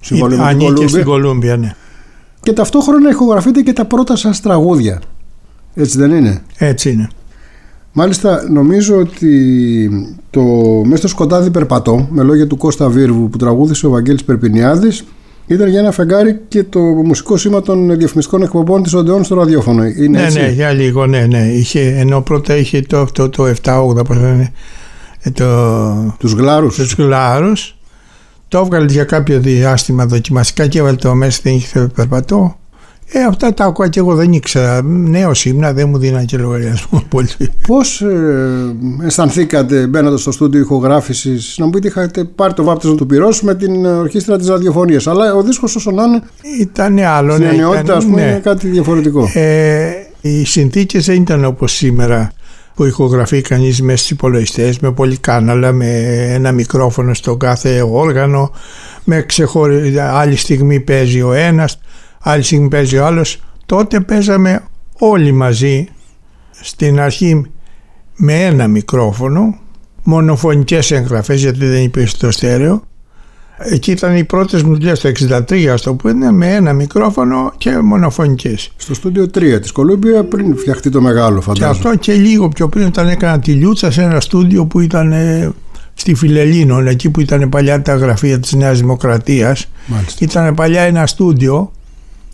συμβόλαιο 0.00 0.38
με 0.38 0.42
την 0.42 0.52
Ανήκε 0.52 0.64
Κολούμπια. 0.64 0.88
στην 0.88 1.04
Κολούμπια, 1.04 1.56
ναι. 1.56 1.74
Και 2.42 2.52
ταυτόχρονα 2.52 3.10
ηχογραφείτε 3.10 3.60
και 3.60 3.72
τα 3.72 3.84
πρώτα 3.84 4.16
σας 4.16 4.40
τραγούδια. 4.40 5.00
Έτσι 5.74 5.98
δεν 5.98 6.10
είναι; 6.10 6.42
Έτσι 6.58 6.90
είναι. 6.90 7.08
Μάλιστα 7.92 8.46
νομίζω 8.50 8.96
ότι 8.96 10.16
το 10.30 10.42
«Μες 10.84 10.98
στο 10.98 11.08
σκοτάδι 11.08 11.50
περπατώ» 11.50 12.08
με 12.10 12.22
λόγια 12.22 12.46
του 12.46 12.56
Κώστα 12.56 12.88
Βίρβου 12.88 13.28
που 13.28 13.36
τραγούδισε 13.36 13.86
ο 13.86 13.90
Βαγγέλης 13.90 14.24
Περπινιάδης 14.24 15.04
ήταν 15.46 15.68
για 15.68 15.80
ένα 15.80 15.90
φεγγάρι 15.90 16.40
και 16.48 16.64
το 16.64 16.80
μουσικό 16.80 17.36
σήμα 17.36 17.62
των 17.62 17.96
διαφημιστικών 17.98 18.42
εκπομπών 18.42 18.82
της 18.82 18.94
Οντεών 18.94 19.24
στο 19.24 19.34
ραδιόφωνο. 19.34 19.84
Είναι 19.84 20.18
Ναι, 20.18 20.24
έτσι; 20.24 20.40
ναι, 20.40 20.48
για 20.48 20.72
λίγο, 20.72 21.06
ναι, 21.06 21.26
ναι. 21.26 21.42
Είχε, 21.52 21.80
ενώ 21.98 22.20
πρώτα 22.20 22.56
είχε 22.56 22.80
το, 22.80 23.06
το, 23.12 23.28
το 23.28 23.44
7-8, 23.62 24.04
πώς 24.06 24.16
λένε, 24.16 24.52
ε, 25.20 25.30
το, 25.30 26.14
Τους 26.18 26.32
γλάρους. 26.32 26.76
τους 26.76 26.94
γλάρους. 26.94 27.76
Το 28.52 28.58
έβγαλε 28.58 28.92
για 28.92 29.04
κάποιο 29.04 29.40
διάστημα 29.40 30.06
δοκιμαστικά 30.06 30.66
και 30.66 30.78
έβαλε 30.78 30.96
το 30.96 31.14
μέσα 31.14 31.40
δεν 31.42 31.54
είχε 31.54 31.90
περπατώ. 31.94 32.56
Ε, 33.12 33.24
αυτά 33.24 33.54
τα 33.54 33.64
ακούω 33.64 33.88
και 33.88 33.98
εγώ 33.98 34.14
δεν 34.14 34.32
ήξερα. 34.32 34.82
Νέος 34.82 35.44
ήμουνα, 35.44 35.72
δεν 35.72 35.88
μου 35.88 35.98
δίναν 35.98 36.24
και 36.24 36.36
λογαριασμό 36.36 37.02
πολύ. 37.08 37.28
Πώς 37.66 38.00
ε, 38.00 38.74
αισθανθήκατε 39.06 39.86
μπαίνοντας 39.86 40.20
στο 40.20 40.32
στούντιο 40.32 40.60
ηχογράφησης 40.60 41.54
να 41.58 41.64
μου 41.64 41.70
πείτε 41.70 41.88
είχατε 41.88 42.24
πάρει 42.24 42.52
το 42.52 42.64
βάπτισμα 42.64 42.94
του 42.94 43.06
πυρός 43.06 43.42
με 43.42 43.54
την 43.54 43.86
ορχήστρα 43.86 44.38
της 44.38 44.48
ραδιοφωνίας 44.48 45.06
αλλά 45.06 45.34
ο 45.34 45.42
δίσκος 45.42 45.76
όσο 45.76 45.90
να 45.90 46.02
είναι 46.02 46.22
Ήταν 46.60 46.98
άλλο. 46.98 47.32
στην 47.32 47.44
ναι, 47.44 47.50
ενιότητα 47.52 47.80
ήταν- 47.82 47.96
ας 47.96 48.04
πούμε 48.04 48.20
ναι. 48.22 48.28
είναι 48.30 48.38
κάτι 48.38 48.68
διαφορετικό. 48.68 49.28
Ε, 49.34 49.90
οι 50.20 50.44
συνθήκες 50.44 51.06
δεν 51.06 51.16
ήταν 51.22 51.44
όπως 51.44 51.72
σήμερα 51.72 52.32
που 52.74 52.84
ηχογραφεί 52.84 53.40
κανείς 53.40 53.82
μέσα 53.82 53.96
στους 53.96 54.10
υπολογιστές 54.10 54.78
με 54.78 54.92
πολυκάναλα, 54.92 55.72
με 55.72 55.86
ένα 56.32 56.52
μικρόφωνο 56.52 57.14
στο 57.14 57.36
κάθε 57.36 57.82
όργανο, 57.82 58.50
με 59.04 59.22
ξεχωρι... 59.22 59.98
άλλη 59.98 60.36
στιγμή 60.36 60.80
παίζει 60.80 61.22
ο 61.22 61.32
ένας, 61.32 61.80
άλλη 62.20 62.42
στιγμή 62.42 62.68
παίζει 62.68 62.98
ο 62.98 63.06
άλλος. 63.06 63.42
Τότε 63.66 64.00
παίζαμε 64.00 64.62
όλοι 64.98 65.32
μαζί 65.32 65.86
στην 66.60 67.00
αρχή 67.00 67.46
με 68.16 68.44
ένα 68.44 68.68
μικρόφωνο, 68.68 69.58
μονοφωνικές 70.02 70.90
εγγραφές 70.90 71.40
γιατί 71.40 71.66
δεν 71.66 71.82
υπήρχε 71.82 72.16
το 72.18 72.30
στέρεο. 72.30 72.82
Εκεί 73.64 73.90
ήταν 73.90 74.16
οι 74.16 74.24
πρώτες 74.24 74.62
μου 74.62 74.72
δουλειές 74.74 75.00
το 75.00 75.08
63 75.08 75.66
ας 75.66 75.82
το 75.82 75.94
πούμε 75.94 76.32
με 76.32 76.54
ένα 76.54 76.72
μικρόφωνο 76.72 77.52
και 77.58 77.78
μονοφωνικές. 77.78 78.70
Στο 78.76 78.94
στούντιο 78.94 79.24
3 79.24 79.58
της 79.60 79.72
Κολούμπια 79.72 80.24
πριν 80.24 80.56
φτιαχτεί 80.56 80.90
το 80.90 81.00
μεγάλο 81.00 81.36
Και 81.38 81.44
φαντάζομαι. 81.44 81.70
αυτό 81.70 81.94
και 81.96 82.12
λίγο 82.12 82.48
πιο 82.48 82.68
πριν 82.68 82.86
όταν 82.86 83.08
έκανα 83.08 83.38
τη 83.38 83.52
Λιούτσα 83.52 83.90
σε 83.90 84.02
ένα 84.02 84.20
στούντιο 84.20 84.66
που 84.66 84.80
ήταν 84.80 85.12
ε, 85.12 85.52
στη 85.94 86.14
Φιλελίνων, 86.14 86.86
εκεί 86.86 87.10
που 87.10 87.20
ήταν 87.20 87.48
παλιά 87.48 87.82
τα 87.82 87.94
γραφεία 87.94 88.40
της 88.40 88.52
Νέας 88.52 88.78
Δημοκρατίας. 88.78 89.68
Μάλιστα. 89.86 90.24
Ήταν 90.24 90.54
παλιά 90.54 90.82
ένα 90.82 91.06
στούντιο 91.06 91.72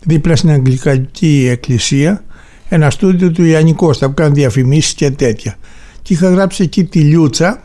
δίπλα 0.03 0.35
στην 0.35 0.49
Αγγλικανική 0.49 1.47
Εκκλησία, 1.51 2.23
ένα 2.69 2.89
στούντιο 2.89 3.31
του 3.31 3.43
Ιαννη 3.43 3.73
Κώστα 3.73 4.07
που 4.07 4.13
κάνει 4.13 4.33
διαφημίσεις 4.33 4.93
και 4.93 5.11
τέτοια. 5.11 5.55
Και 6.01 6.13
είχα 6.13 6.29
γράψει 6.29 6.63
εκεί 6.63 6.83
τη 6.83 6.99
Λιούτσα 6.99 7.61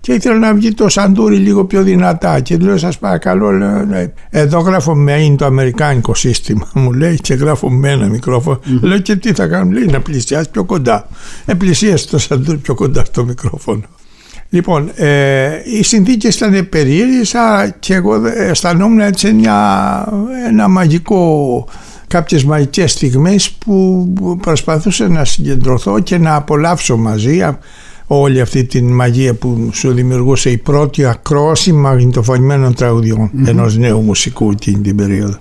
και 0.00 0.12
ήθελα 0.12 0.38
να 0.38 0.54
βγει 0.54 0.74
το 0.74 0.88
σαντούρι 0.88 1.36
λίγο 1.36 1.64
πιο 1.64 1.82
δυνατά 1.82 2.40
και 2.40 2.56
του 2.56 2.64
λέω 2.64 2.78
σας 2.78 2.98
παρακαλώ 2.98 3.50
λέω, 3.50 3.84
«Ναι, 3.84 4.12
εδώ 4.30 4.58
γράφω 4.58 4.94
με 4.94 5.12
είναι 5.12 5.36
το 5.36 5.44
αμερικάνικο 5.44 6.14
σύστημα 6.14 6.68
μου 6.80 6.92
λέει 6.92 7.16
και 7.16 7.34
γράφω 7.34 7.70
με 7.70 7.90
ένα 7.90 8.08
μικρόφωνο 8.08 8.60
λέω 8.80 8.98
και 8.98 9.16
τι 9.16 9.32
θα 9.32 9.46
κάνω 9.46 9.70
λέει 9.70 9.86
να 9.86 10.00
πλησιάσει 10.00 10.50
πιο 10.50 10.64
κοντά 10.64 11.08
ε, 11.46 11.54
πλησίασε 11.54 12.08
το 12.08 12.18
σαντούρι 12.18 12.58
πιο 12.58 12.74
κοντά 12.74 13.04
στο 13.04 13.24
μικρόφωνο. 13.24 13.82
Λοιπόν, 14.52 14.90
ε, 14.94 15.50
οι 15.64 15.82
συνθήκες 15.82 16.34
ήταν 16.34 16.68
περίεργες 16.68 17.34
άρα 17.34 17.68
και 17.68 17.94
εγώ 17.94 18.26
αισθανόμουν 18.26 19.00
έτσι 19.00 19.32
μια, 19.32 20.08
ένα 20.48 20.68
μαγικό 20.68 21.66
κάποιες 22.06 22.44
μαγικές 22.44 22.92
στιγμές 22.92 23.50
που 23.50 24.08
προσπαθούσα 24.40 25.08
να 25.08 25.24
συγκεντρωθώ 25.24 26.00
και 26.00 26.18
να 26.18 26.34
απολαύσω 26.34 26.96
μαζί 26.96 27.42
α, 27.42 27.58
όλη 28.12 28.40
αυτή 28.40 28.64
την 28.64 28.92
μαγεία 28.92 29.34
που 29.34 29.70
σου 29.72 29.92
δημιουργούσε 29.92 30.50
η 30.50 30.56
πρώτη 30.56 31.04
ακρόαση 31.04 31.72
μαγνητοφωνημένων 31.72 32.74
τραγουδιών 32.74 33.30
ενός 33.46 33.76
νέου 33.76 34.00
μουσικού 34.00 34.50
εκείνη 34.50 34.78
την 34.78 34.96
περίοδο. 34.96 35.38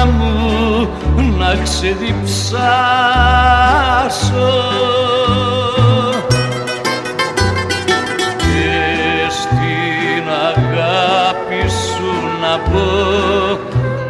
Πίκρα 0.00 0.06
μου 0.06 0.88
να 1.38 1.50
ξεδιψάσω. 1.62 2.60
Και 8.36 9.30
στην 9.30 10.24
αγάπη 10.48 11.62
σου 11.68 12.12
να 12.40 12.58
πω 12.58 12.88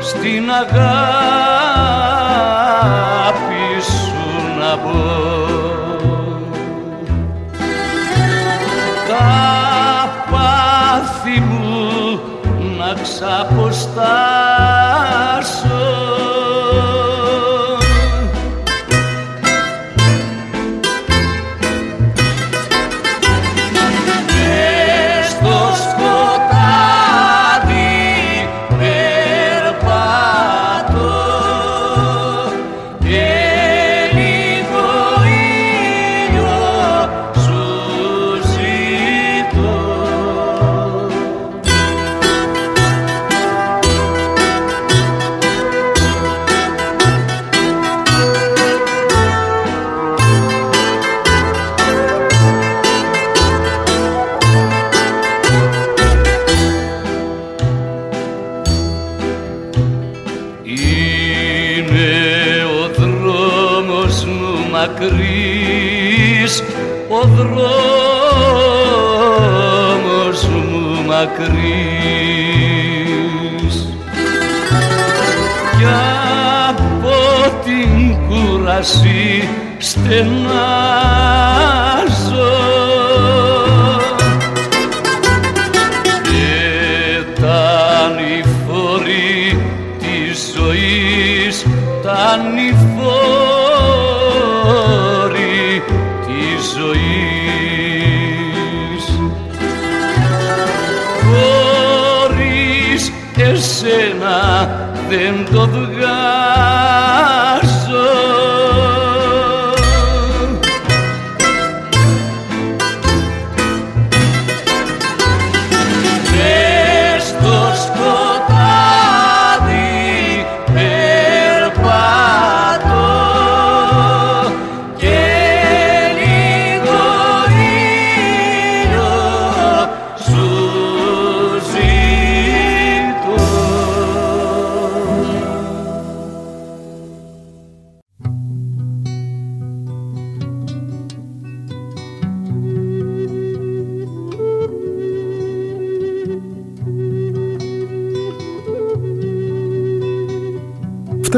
στην 0.00 0.50
αγάπη 0.50 0.90
σου 3.81 4.24
να 4.61 4.72
πω 4.76 5.00
τα 9.09 9.33
πάθη 10.31 11.40
μου 11.40 12.20
να 12.79 12.90
ξαποστάσω 13.03 14.49
στενάζω 80.20 80.52
και 86.22 87.40
τα 87.40 88.12
νηφόρη 88.16 89.59
της 89.98 90.52
ζωής 90.56 91.56
τα 92.02 92.37
νηφόρη 92.54 93.02
της 96.26 96.61
ζωής. 96.76 97.85
Χωρίς 101.22 103.02
εσένα 103.37 104.38
δεν 105.09 105.35
το 105.52 105.62
βγάζω 105.68 105.89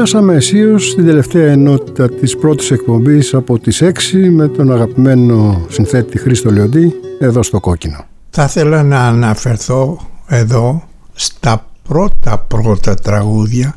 Φτάσαμε 0.05 0.35
αισίως 0.35 0.89
στην 0.89 1.05
τελευταία 1.05 1.51
ενότητα 1.51 2.09
της 2.09 2.37
πρώτης 2.37 2.71
εκπομπής 2.71 3.33
από 3.33 3.59
τις 3.59 3.83
6 3.83 3.91
με 4.31 4.47
τον 4.47 4.71
αγαπημένο 4.71 5.65
συνθέτη 5.69 6.17
Χρήστο 6.17 6.51
Λεοντή 6.51 6.93
εδώ 7.19 7.43
στο 7.43 7.59
Κόκκινο. 7.59 8.05
Θα 8.29 8.43
ήθελα 8.43 8.83
να 8.83 8.99
αναφερθώ 8.99 9.99
εδώ 10.27 10.83
στα 11.13 11.69
πρώτα 11.87 12.37
πρώτα 12.37 12.95
τραγούδια 12.95 13.75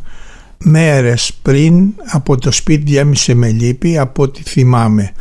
μέρες 0.58 1.38
πριν 1.42 1.92
από 2.06 2.38
το 2.38 2.50
σπίτι 2.50 2.82
διάμισε 2.84 3.34
με 3.34 3.50
λύπη 3.50 3.98
από 3.98 4.22
ό,τι 4.22 4.42
θυμάμαι 4.42 5.12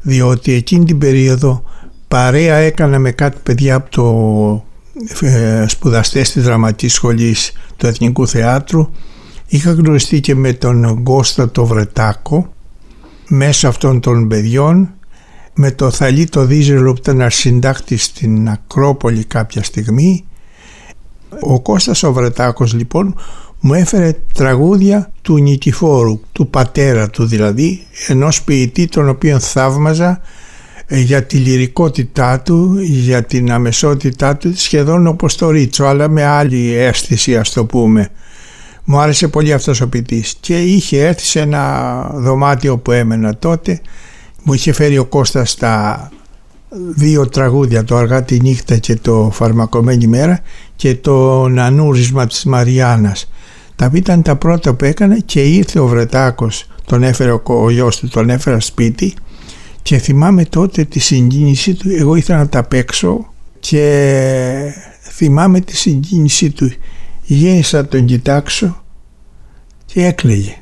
διότι 0.00 0.52
εκείνη 0.52 0.84
την 0.84 0.98
περίοδο 0.98 1.64
παρέα 2.08 2.56
έκανα 2.56 2.98
με 2.98 3.10
κάτι 3.10 3.38
παιδιά 3.42 3.74
από 3.74 3.90
το 3.90 5.26
ε, 5.26 5.64
σπουδαστές 5.68 6.32
της 6.32 6.42
δραματικής 6.42 6.92
σχολής 6.92 7.52
του 7.76 7.86
Εθνικού 7.86 8.26
Θεάτρου 8.26 8.88
είχα 9.48 9.72
γνωριστεί 9.72 10.20
και 10.20 10.34
με 10.34 10.52
τον 10.52 11.02
Κώστα 11.02 11.50
το 11.50 11.66
Βρετάκο 11.66 12.52
μέσω 13.28 13.68
αυτών 13.68 14.00
των 14.00 14.28
παιδιών 14.28 14.90
με 15.54 15.70
το 15.70 15.90
Θαλή 15.90 16.26
το 16.26 16.44
Δίζελο 16.44 16.92
που 16.92 16.98
ήταν 16.98 17.20
αρσυντάκτης 17.20 18.04
στην 18.04 18.48
Ακρόπολη 18.48 19.24
κάποια 19.24 19.62
στιγμή 19.62 20.24
ο 21.40 21.60
Κώστας 21.60 22.02
ο 22.02 22.12
Βρετάκος 22.12 22.74
λοιπόν 22.74 23.14
μου 23.60 23.74
έφερε 23.74 24.16
τραγούδια 24.34 25.10
του 25.22 25.38
Νικηφόρου, 25.38 26.20
του 26.32 26.48
πατέρα 26.48 27.10
του 27.10 27.26
δηλαδή, 27.26 27.86
ενός 28.06 28.42
ποιητή 28.42 28.86
τον 28.86 29.08
οποίο 29.08 29.38
θαύμαζα 29.38 30.20
ε, 30.86 31.00
για 31.00 31.22
τη 31.22 31.36
λυρικότητά 31.36 32.40
του, 32.40 32.78
για 32.80 33.24
την 33.24 33.52
αμεσότητά 33.52 34.36
του, 34.36 34.56
σχεδόν 34.56 35.06
όπως 35.06 35.36
το 35.36 35.50
Ρίτσο, 35.50 35.84
αλλά 35.84 36.08
με 36.08 36.24
άλλη 36.24 36.74
αίσθηση 36.74 37.36
ας 37.36 37.52
το 37.52 37.64
πούμε. 37.64 38.10
Μου 38.90 38.98
άρεσε 38.98 39.28
πολύ 39.28 39.52
αυτός 39.52 39.80
ο 39.80 39.88
ποιητής 39.88 40.36
και 40.40 40.62
είχε 40.62 41.06
έρθει 41.06 41.24
σε 41.24 41.40
ένα 41.40 42.00
δωμάτιο 42.14 42.78
που 42.78 42.92
έμενα 42.92 43.36
τότε, 43.36 43.80
μου 44.42 44.52
είχε 44.52 44.72
φέρει 44.72 44.98
ο 44.98 45.04
Κώστας 45.04 45.54
τα 45.54 46.10
δύο 46.94 47.28
τραγούδια, 47.28 47.84
το 47.84 47.96
Αργά 47.96 48.22
τη 48.22 48.40
νύχτα 48.40 48.76
και 48.76 48.96
το 48.96 49.30
Φαρμακομένη 49.32 50.06
μέρα 50.06 50.40
και 50.76 50.94
το 50.94 51.48
Νανούρισμα 51.48 52.26
της 52.26 52.44
Μαριάννας. 52.44 53.30
Τα 53.76 53.90
ήταν 53.92 54.22
τα 54.22 54.36
πρώτα 54.36 54.74
που 54.74 54.84
έκανα 54.84 55.18
και 55.18 55.40
ήρθε 55.42 55.78
ο 55.78 55.86
Βρετάκος, 55.86 56.66
τον 56.84 57.02
έφερε 57.02 57.30
ο, 57.30 57.42
ο 57.44 57.70
γιος 57.70 57.98
του, 57.98 58.08
τον 58.08 58.30
έφερα 58.30 58.60
σπίτι 58.60 59.14
και 59.82 59.98
θυμάμαι 59.98 60.44
τότε 60.44 60.84
τη 60.84 60.98
συγκίνησή 60.98 61.74
του, 61.74 61.90
εγώ 61.90 62.14
ήθελα 62.14 62.38
να 62.38 62.48
τα 62.48 62.62
παίξω 62.62 63.32
και 63.60 64.74
θυμάμαι 65.02 65.60
τη 65.60 65.76
συγκίνησή 65.76 66.50
του. 66.50 66.70
Γέννησα 67.30 67.86
τον 67.86 68.04
κοιτάξω 68.04 68.82
και 69.84 70.04
έκλαιγε. 70.04 70.56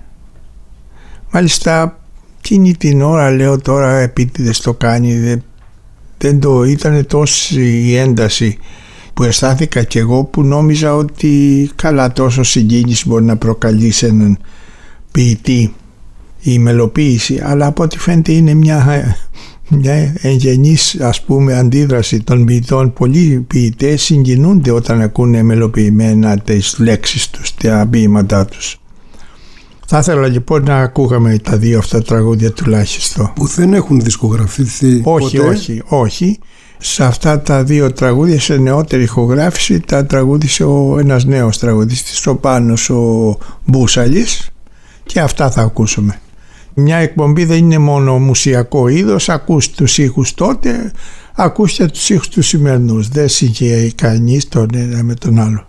Μάλιστα 1.31 1.99
εκείνη 2.39 2.77
την 2.77 3.03
ώρα 3.03 3.31
λέω 3.31 3.61
τώρα 3.61 3.99
επίτηδες 3.99 4.61
το 4.61 4.75
κάνει 4.75 5.19
δεν, 5.19 5.43
δεν 6.19 6.41
το 6.41 6.65
ήταν 6.65 7.07
τόση 7.07 7.61
η 7.63 7.97
ένταση 7.97 8.59
που 9.15 9.23
αισθάνθηκα 9.23 9.83
κι 9.83 9.99
εγώ 9.99 10.25
που 10.25 10.43
νόμιζα 10.43 10.95
ότι 10.95 11.71
καλά 11.75 12.13
τόσο 12.13 12.43
συγκίνηση 12.43 13.09
μπορεί 13.09 13.25
να 13.25 13.37
προκαλεί 13.37 13.91
σε 13.91 14.07
έναν 14.07 14.39
ποιητή 15.13 15.75
η 16.41 16.59
μελοποίηση 16.59 17.41
αλλά 17.43 17.67
από 17.67 17.83
ό,τι 17.83 17.99
φαίνεται 17.99 18.33
είναι 18.33 18.55
μια, 18.55 19.17
μια 19.69 20.15
εγγενής 20.21 21.01
ας 21.01 21.23
πούμε 21.23 21.55
αντίδραση 21.55 22.23
των 22.23 22.45
ποιητών 22.45 22.93
πολλοί 22.93 23.45
ποιητές 23.47 24.03
συγκινούνται 24.03 24.71
όταν 24.71 25.01
ακούνε 25.01 25.43
μελοποιημένα 25.43 26.39
τις 26.39 26.79
λέξεις 26.79 27.31
τους, 27.31 27.55
τα 27.55 27.87
ποίηματά 27.91 28.45
τους 28.45 28.81
θα 29.89 29.99
ήθελα 29.99 30.27
λοιπόν 30.27 30.63
να 30.63 30.79
ακούγαμε 30.79 31.39
τα 31.39 31.57
δύο 31.57 31.79
αυτά 31.79 32.03
τραγούδια 32.03 32.53
τουλάχιστον 32.53 33.33
Που 33.35 33.47
δεν 33.47 33.75
έχουν 33.75 34.01
δισκογραφηθεί 34.01 35.01
όχι, 35.05 35.37
ποτέ; 35.37 35.49
όχι, 35.49 35.83
όχι. 35.89 36.39
Σε 36.79 37.05
αυτά 37.05 37.41
τα 37.41 37.65
δύο 37.65 37.93
τραγούδια, 37.93 38.41
σε 38.41 38.57
νεότερη 38.57 39.03
ηχογράφηση, 39.03 39.81
τα 39.81 40.07
τραγούδισε 40.07 40.65
ο, 40.65 40.97
ένας 40.99 41.25
νέος 41.25 41.59
τραγουδιστής, 41.59 42.27
ο 42.27 42.37
Πάνος 42.37 42.91
ο 42.91 43.37
Μπούσαλης 43.65 44.51
και 45.07 45.21
αυτά 45.21 45.51
θα 45.51 45.63
ακούσουμε. 45.63 46.21
Μια 46.79 46.97
εκπομπή 46.97 47.45
δεν 47.45 47.59
είναι 47.59 47.79
μόνο 47.79 48.19
μουσιακό 48.19 48.89
είδος, 48.89 49.29
ακούς 49.29 49.71
τους 49.71 49.99
ήχους 49.99 50.35
τότε, 50.35 50.93
ακούς 51.35 51.73
και 51.73 51.87
τους 51.87 52.11
ήχους 52.11 52.29
τους 52.29 52.47
σημερινούς. 52.47 53.09
Δεν 53.09 53.29
συγχαίει 53.29 53.93
κανείς 53.93 54.49
τον 54.49 54.69
ένα 54.75 55.03
με 55.03 55.15
τον 55.15 55.39
άλλο. 55.39 55.67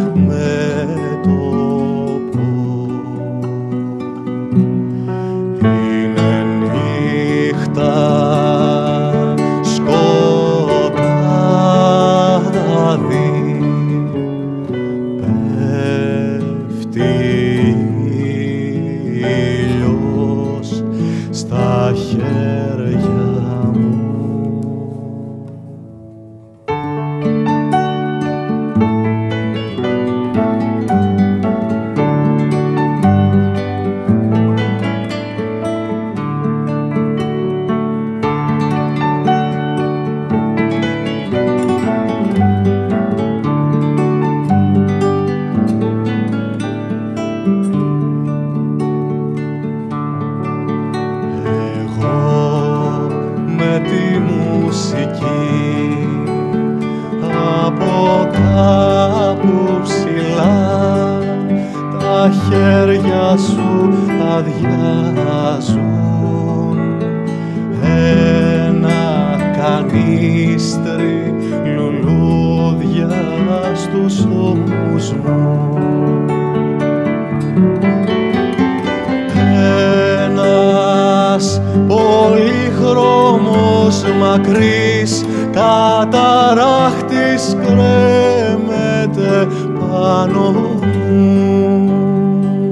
πολύχρωμος 82.28 84.04
μακρύς 84.20 85.24
καταράχτης 85.52 87.56
κρέμεται 87.60 89.48
πάνω 89.78 90.50
μου. 90.50 90.80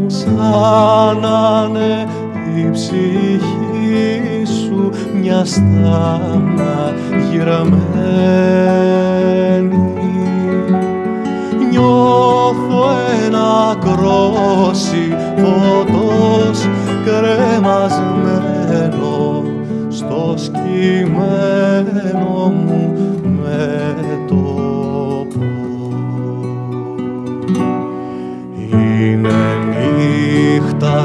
Σαν 0.07 1.19
να 1.21 1.67
είναι 1.69 2.07
η 2.57 2.71
ψυχή 2.71 4.45
σου 4.45 4.91
μια 5.21 5.45
στάμα 5.45 6.95
γυραμένη 7.31 7.75
νιώθω 11.71 12.83
ένα 13.27 13.77
κρόσι 13.81 15.07
φωτός 15.37 16.59
κρεμασμένο 17.05 18.56
στο 19.97 20.35
σκυμμένο 20.37 21.85
μου 22.49 22.93
μέτωπο. 23.43 24.67
Είναι 28.73 29.39
νύχτα 29.69 30.97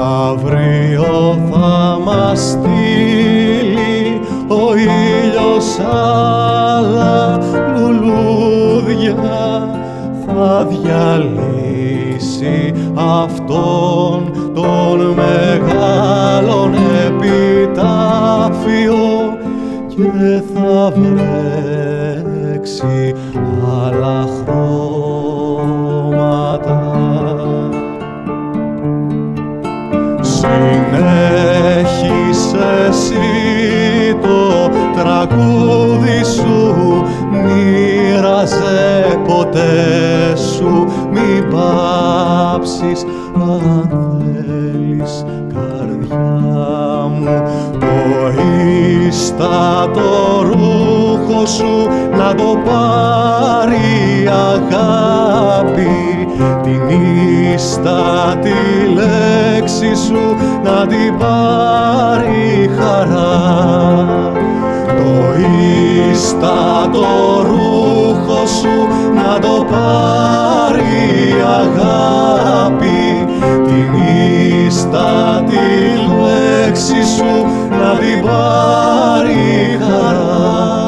Αύριο 0.00 1.38
θα 1.50 1.98
μας 2.04 2.40
στείλει 2.50 4.20
ο 4.48 4.74
ήλιος 4.76 5.78
άλλα 5.78 7.38
λουλούδια. 7.76 9.20
Θα 10.26 10.66
διαλύσει 10.68 12.72
αυτόν 12.94 14.32
τον 14.54 15.00
μεγάλον 15.14 16.74
επιτάφιο 17.06 18.96
και 19.88 20.42
θα 20.54 20.92
βρέξει 20.96 22.96
άλλα 23.84 24.18
ποτέ 39.52 40.36
σου 40.36 40.86
μη 41.10 41.42
πάψεις 41.50 43.04
αν 43.34 43.88
θέλεις 44.44 45.24
καρδιά 45.54 47.08
μου. 47.10 47.42
Το 47.80 47.86
ίστατο 49.08 50.42
ρούχο 50.42 51.46
σου 51.46 51.88
να 52.16 52.34
το 52.34 52.58
πάρει 52.64 54.28
αγάπη. 54.28 56.28
Την 56.62 56.88
ίστατη 57.54 58.54
λέξη 58.94 59.94
σου 60.06 60.36
να 60.64 60.86
την 60.86 61.18
πάρει 61.18 62.70
χαρά. 62.78 64.32
Το 64.86 65.40
ίστατο 66.10 67.06
ρούχο 67.42 68.01
σου 68.60 68.88
να 69.14 69.38
το 69.38 69.66
πάρει 69.70 71.34
αγάπη. 71.60 73.26
Την 73.66 73.92
ίστατη 74.66 75.68
λέξη 76.22 77.02
σου 77.16 77.46
να 77.70 77.98
την 77.98 78.20
πάρει 78.20 79.78
χαρά 79.80 80.81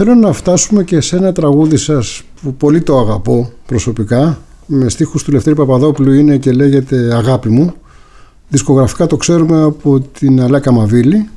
Θέλω 0.00 0.14
να 0.14 0.32
φτάσουμε 0.32 0.84
και 0.84 1.00
σε 1.00 1.16
ένα 1.16 1.32
τραγούδι 1.32 1.76
σας 1.76 2.22
που 2.42 2.54
πολύ 2.54 2.80
το 2.80 2.98
αγαπώ 2.98 3.52
προσωπικά 3.66 4.38
με 4.66 4.88
στίχους 4.88 5.22
του 5.22 5.32
Λευτέρη 5.32 5.56
Παπαδόπουλου 5.56 6.12
είναι 6.12 6.36
και 6.36 6.52
λέγεται 6.52 7.14
«Αγάπη 7.14 7.48
μου». 7.48 7.74
Δισκογραφικά 8.48 9.06
το 9.06 9.16
ξέρουμε 9.16 9.62
από 9.62 10.00
την 10.00 10.40
Αλάκα 10.40 10.72
Μαβίλη. 10.72 11.28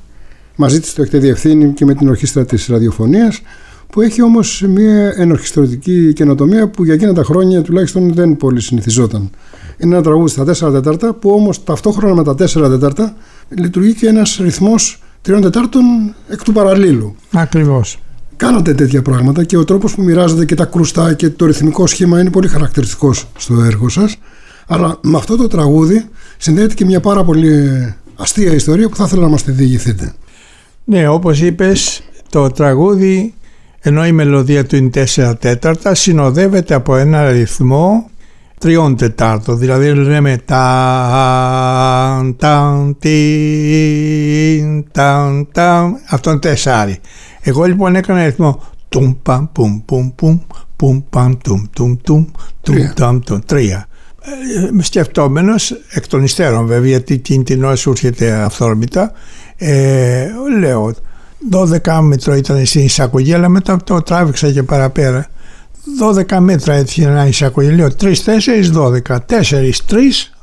Μαζί 0.56 0.80
της 0.80 0.94
το 0.94 1.02
έχετε 1.02 1.18
διευθύνει 1.18 1.74
και 1.74 1.86
με 1.86 1.94
την 1.94 2.10
ορχήστρα 2.10 2.46
της 2.46 2.68
ραδιοφωνίας 2.68 3.42
που 3.90 4.02
έχει 4.02 4.22
όμως 4.22 4.64
μια 4.68 5.14
ενορχιστρωτική 5.16 6.14
καινοτομία 6.14 6.68
που 6.68 6.84
για 6.84 6.94
εκείνα 6.94 7.14
τα 7.14 7.24
χρόνια 7.24 7.62
τουλάχιστον 7.62 8.14
δεν 8.14 8.38
πολύ 8.38 8.62
συνηθιζόταν. 8.62 9.30
Είναι 9.78 9.94
ένα 9.94 10.04
τραγούδι 10.04 10.30
στα 10.30 10.70
4 10.70 10.72
τέταρτα 10.72 11.14
που 11.14 11.30
όμως 11.30 11.64
ταυτόχρονα 11.64 12.16
με 12.16 12.24
τα 12.24 12.32
4 12.32 12.70
τέταρτα 12.70 13.16
λειτουργεί 13.50 13.94
και 13.94 14.08
ένας 14.08 14.40
ρυθμός 14.42 15.04
3 15.28 15.40
τετάρτων 15.42 15.84
εκ 16.28 16.44
του 16.44 16.52
παραλίλου. 16.52 17.16
Ακριβώς. 17.32 18.00
Κάνατε 18.42 18.74
τέτοια 18.74 19.02
πράγματα 19.02 19.44
και 19.44 19.58
ο 19.58 19.66
τρόπος 19.66 19.96
που 19.96 20.02
μοιράζετε 20.02 20.46
και 20.46 20.56
τα 20.56 20.66
κρουστά 20.66 21.14
και 21.14 21.30
το 21.30 21.46
ρυθμικό 21.46 21.88
σχήμα 21.88 22.20
είναι 22.20 22.30
πολύ 22.30 22.48
χαρακτηριστικός 22.48 23.28
στο 23.38 23.62
έργο 23.62 23.90
σας. 23.90 24.18
Αλλά 24.68 24.98
με 25.02 25.18
αυτό 25.18 25.38
το 25.38 25.48
τραγούδι 25.48 26.06
συνδέεται 26.38 26.74
και 26.74 26.86
μια 26.86 27.00
πάρα 27.00 27.24
πολύ 27.24 27.70
αστεία 28.16 28.54
ιστορία 28.54 28.90
που 28.90 28.96
θα 28.96 29.04
ήθελα 29.04 29.22
να 29.22 29.28
μας 29.28 29.44
τη 29.44 29.52
διηγηθείτε. 29.52 30.14
Ναι, 30.84 31.08
όπως 31.08 31.42
είπες, 31.42 32.02
το 32.30 32.50
τραγούδι, 32.50 33.34
ενώ 33.80 34.06
η 34.06 34.12
μελωδία 34.12 34.66
του 34.66 34.76
είναι 34.76 34.90
4 35.16 35.34
τέταρτα, 35.40 35.96
συνοδεύεται 35.96 36.74
από 36.74 36.96
ένα 36.96 37.32
ρυθμό 37.32 38.10
τριών 38.62 38.96
τετάρτων. 38.96 39.58
Δηλαδή 39.58 39.94
λέμε 39.94 40.38
ταν, 40.46 42.36
ταν, 42.36 42.96
τιν, 43.00 44.86
ταν, 44.92 45.48
ταν, 45.52 45.98
αυτό 46.10 46.30
είναι 46.30 46.40
τεσσάρι. 46.40 47.00
Εγώ 47.42 47.64
λοιπόν 47.64 47.96
έκανα 47.96 48.26
ρυθμό 48.26 48.64
τουμ 48.90 49.14
παμ 49.24 49.48
πουμ 49.52 49.82
πουμ 49.86 50.16
πουμ 50.16 50.40
πουμ 50.76 51.02
παμ 51.10 51.38
τουμ 51.44 51.64
τουμ 51.74 51.96
τουμ 52.04 52.26
τουμ 52.62 52.76
Τρία. 52.76 52.94
ταμ 52.96 53.20
τουμ 53.20 53.40
τρία. 53.46 53.86
Ε, 54.22 54.82
σκεφτόμενος 54.82 55.72
εκ 55.92 56.08
των 56.08 56.24
υστέρων 56.24 56.66
βέβαια 56.66 56.90
γιατί 56.90 57.14
εκείνη 57.14 57.44
την 57.44 57.64
ώρα 57.64 57.76
σου 57.76 57.90
έρχεται 57.90 58.32
αυθόρμητα 58.32 59.12
ε, 59.58 60.28
λέω 60.60 60.94
12 61.84 62.00
μέτρο 62.02 62.36
ήταν 62.36 62.66
στην 62.66 62.82
εισαγωγή 62.82 63.34
αλλά 63.34 63.50
μετά 63.50 63.78
το 63.84 64.02
τράβηξα 64.02 64.52
και 64.52 64.64
παραπέρα 64.64 65.28
12 66.30 66.38
μέτρα 66.40 66.74
έτσι 66.74 67.02
ένα 67.02 67.28
εισαγωγή 67.28 67.72
λέω 67.72 67.90
3, 68.02 68.04
4, 68.04 68.14
12 68.74 69.00
4, 69.02 69.18
3, 69.18 69.18
12 69.40 69.72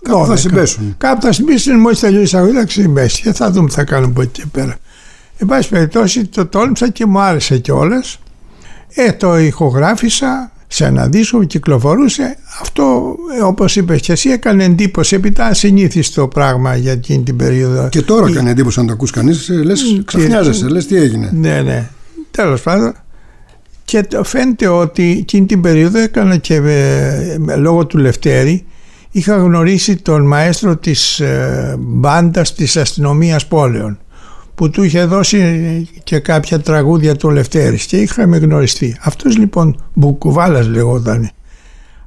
Κάπου 0.02 0.26
θα 0.26 0.36
συμπέσουν. 0.36 0.94
Κάπου 0.98 1.22
θα 1.22 1.32
συμπέσουν 1.32 1.78
μόλις 1.78 1.98
τελειώσει 1.98 2.20
η 2.20 2.24
εισαγωγή 2.24 2.52
θα 2.52 2.64
συμπέσει 2.68 3.22
και 3.22 3.32
θα 3.32 3.50
δούμε 3.50 3.68
τι 3.68 3.74
θα 3.74 3.84
κάνουμε 3.84 4.10
από 4.10 4.22
εκεί 4.22 4.40
και 4.40 4.46
πέρα 4.52 4.76
Εν 5.38 5.46
πάση 5.46 5.68
περιπτώσει 5.68 6.24
το 6.24 6.46
τόλμησα 6.46 6.88
και 6.88 7.06
μου 7.06 7.20
άρεσε 7.20 7.58
κιόλας. 7.58 8.18
Ε, 8.94 9.12
το 9.12 9.38
ηχογράφησα 9.38 10.52
σε 10.66 10.84
ένα 10.84 11.08
δίσκο 11.08 11.38
που 11.38 11.44
κυκλοφορούσε. 11.44 12.36
Αυτό, 12.60 13.16
ε, 13.38 13.42
όπως 13.42 13.76
είπες 13.76 14.00
και 14.00 14.12
εσύ, 14.12 14.30
έκανε 14.30 14.64
εντύπωση. 14.64 15.14
Επειδή 15.14 15.42
ασυνήθιστο 15.42 16.28
πράγμα 16.28 16.76
για 16.76 16.92
εκείνη 16.92 17.22
την 17.22 17.36
περίοδο. 17.36 17.88
Και 17.88 18.02
τώρα 18.02 18.32
κάνει 18.32 18.50
εντύπωση 18.50 18.80
αν 18.80 18.86
το 18.86 18.92
ακούς 18.92 19.10
κανείς, 19.10 19.48
ε, 19.48 19.62
λες 19.62 20.02
ξαφνιάζεσαι, 20.04 20.68
λες 20.68 20.86
τι 20.86 20.96
έγινε. 20.96 21.30
Ναι, 21.34 21.60
ναι. 21.60 21.88
Τέλος 22.30 22.62
πάντων. 22.62 22.94
Και 23.88 24.02
το 24.02 24.24
φαίνεται 24.24 24.66
ότι 24.66 25.16
εκείνη 25.20 25.46
την 25.46 25.60
περίοδο 25.60 25.98
έκανα 25.98 26.36
και 26.36 26.54
ε, 26.54 27.36
με- 27.38 27.56
λόγω 27.56 27.86
του 27.86 27.98
Λευτέρη 27.98 28.64
είχα 29.10 29.36
γνωρίσει 29.36 29.96
τον 29.96 30.26
μαέστρο 30.26 30.76
της 30.76 31.20
ε, 31.20 31.76
μπάντας 31.78 32.54
της 32.54 32.76
αστυνομίας 32.76 33.46
πόλεων 33.46 33.98
που 34.54 34.70
του 34.70 34.82
είχε 34.82 35.04
δώσει 35.04 35.88
και 36.04 36.18
κάποια 36.18 36.60
τραγούδια 36.60 37.16
του 37.16 37.30
Λευτέρης 37.30 37.84
και 37.86 37.96
είχαμε 37.96 38.36
γνωριστεί. 38.36 38.96
Αυτός 39.00 39.36
λοιπόν 39.36 39.82
Μπουκουβάλας 39.94 40.66
λεγόταν. 40.66 41.30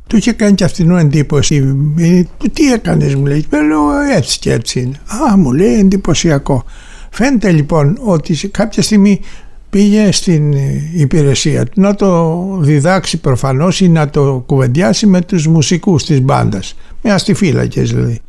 Του 0.07 0.17
είχε 0.17 0.31
κάνει 0.31 0.55
και 0.55 0.63
αυτήν 0.63 0.91
εντύπωση. 0.91 1.75
Ε, 1.97 2.21
Τι 2.53 2.73
έκανες 2.73 3.15
μου 3.15 3.25
λέει. 3.25 3.45
Ε, 3.49 3.61
Λέω 3.61 3.81
έτσι 4.15 4.39
και 4.39 4.51
έτσι 4.51 4.79
είναι. 4.79 4.99
Α 5.31 5.37
μου 5.37 5.51
λέει 5.51 5.79
εντυπωσιακό. 5.79 6.63
Φαίνεται 7.09 7.51
λοιπόν 7.51 7.97
ότι 8.01 8.35
σε 8.35 8.47
κάποια 8.47 8.81
στιγμή 8.83 9.19
πήγε 9.71 10.11
στην 10.11 10.53
ε, 10.53 10.89
υπηρεσία 10.93 11.65
του 11.65 11.81
να 11.81 11.95
το 11.95 12.39
διδάξει 12.59 13.17
προφανώς 13.17 13.79
ή 13.79 13.89
να 13.89 14.09
το 14.09 14.43
κουβεντιάσει 14.45 15.07
με 15.07 15.21
τους 15.21 15.47
μουσικούς 15.47 16.05
της 16.05 16.21
μπάντας. 16.21 16.75
Με 17.01 17.11
αστιφύλακες 17.11 17.91
δηλαδή. 17.91 18.19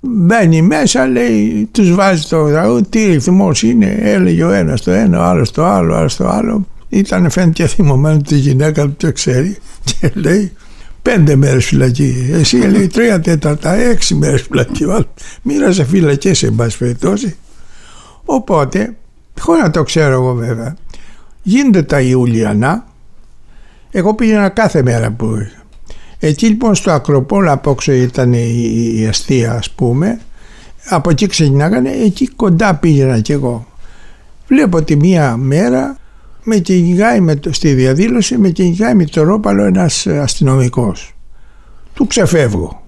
Μπαίνει 0.00 0.62
μέσα, 0.62 1.06
λέει, 1.06 1.68
τους 1.72 1.94
βάζει 1.94 2.28
το 2.28 2.48
τραγούδι, 2.48 2.82
τι 2.88 3.04
ρυθμός 3.04 3.62
είναι, 3.62 3.98
έλεγε 4.00 4.44
ο 4.44 4.50
ένας 4.50 4.82
το 4.82 4.90
ένα, 4.90 5.20
ο 5.20 5.22
άλλος 5.22 5.50
το 5.50 5.64
άλλο, 5.64 5.94
ο 5.94 5.96
άλλος 5.96 6.16
το 6.16 6.28
άλλο. 6.28 6.66
Ήταν 6.88 7.30
φαίνεται 7.30 7.52
και 7.52 7.66
θυμωμένο 7.66 8.16
τη 8.16 8.36
γυναίκα 8.36 8.82
του 8.82 8.94
το 8.96 9.12
ξέρει 9.12 9.56
και 9.84 10.10
λέει 10.14 10.52
πέντε 11.02 11.36
μέρες 11.36 11.64
φυλακή. 11.64 12.30
Εσύ 12.32 12.56
λέει 12.56 12.86
τρία 12.86 13.20
τέταρτα, 13.20 13.74
έξι 13.74 14.14
μέρες 14.14 14.42
φυλακή. 14.42 14.84
Ο 14.84 14.92
άλλος 14.92 15.08
Μοίραζε 15.42 15.84
φυλακές 15.84 16.38
σε 16.38 16.50
πάση 16.50 16.78
περιπτώσει. 16.78 17.36
Οπότε, 18.24 18.96
χωρίς 19.40 19.62
να 19.62 19.70
το 19.70 19.82
ξέρω 19.82 20.12
εγώ 20.12 20.34
βέβαια, 20.34 20.76
γίνονται 21.42 21.82
τα 21.82 22.00
Ιουλιανά. 22.00 22.86
Εγώ 23.90 24.14
πήγαινα 24.14 24.48
κάθε 24.48 24.82
μέρα 24.82 25.10
που 25.10 25.24
είχα. 25.26 25.62
Εκεί 26.18 26.46
λοιπόν 26.46 26.74
στο 26.74 26.90
Ακροπόλ 26.90 27.48
απόξω 27.48 27.92
ήταν 27.92 28.32
η, 28.32 28.92
η 28.94 29.06
αστεία 29.06 29.52
ας 29.52 29.70
πούμε. 29.70 30.20
Από 30.88 31.10
εκεί 31.10 31.26
ξεκινάγανε, 31.26 31.90
εκεί 31.90 32.28
κοντά 32.28 32.74
πήγαινα 32.74 33.20
κι 33.20 33.32
εγώ. 33.32 33.66
Βλέπω 34.46 34.82
τη 34.82 34.96
μία 34.96 35.36
μέρα 35.36 35.96
με 36.42 36.56
κυνηγάει 36.56 37.20
με 37.20 37.36
το, 37.36 37.52
στη 37.52 37.72
διαδήλωση 37.72 38.38
με 38.38 38.48
κυνηγάει 38.48 38.94
με 38.94 39.04
το 39.04 39.22
ρόπαλο 39.22 39.64
ένας 39.64 40.06
αστυνομικός. 40.06 41.14
Του 41.94 42.06
ξεφεύγω. 42.06 42.82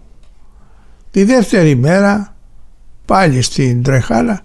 Τη 1.11 1.25
δεύτερη 1.25 1.77
μέρα 1.77 2.35
πάλι 3.05 3.43
στην 3.43 3.83
τρεχάλα 3.83 4.41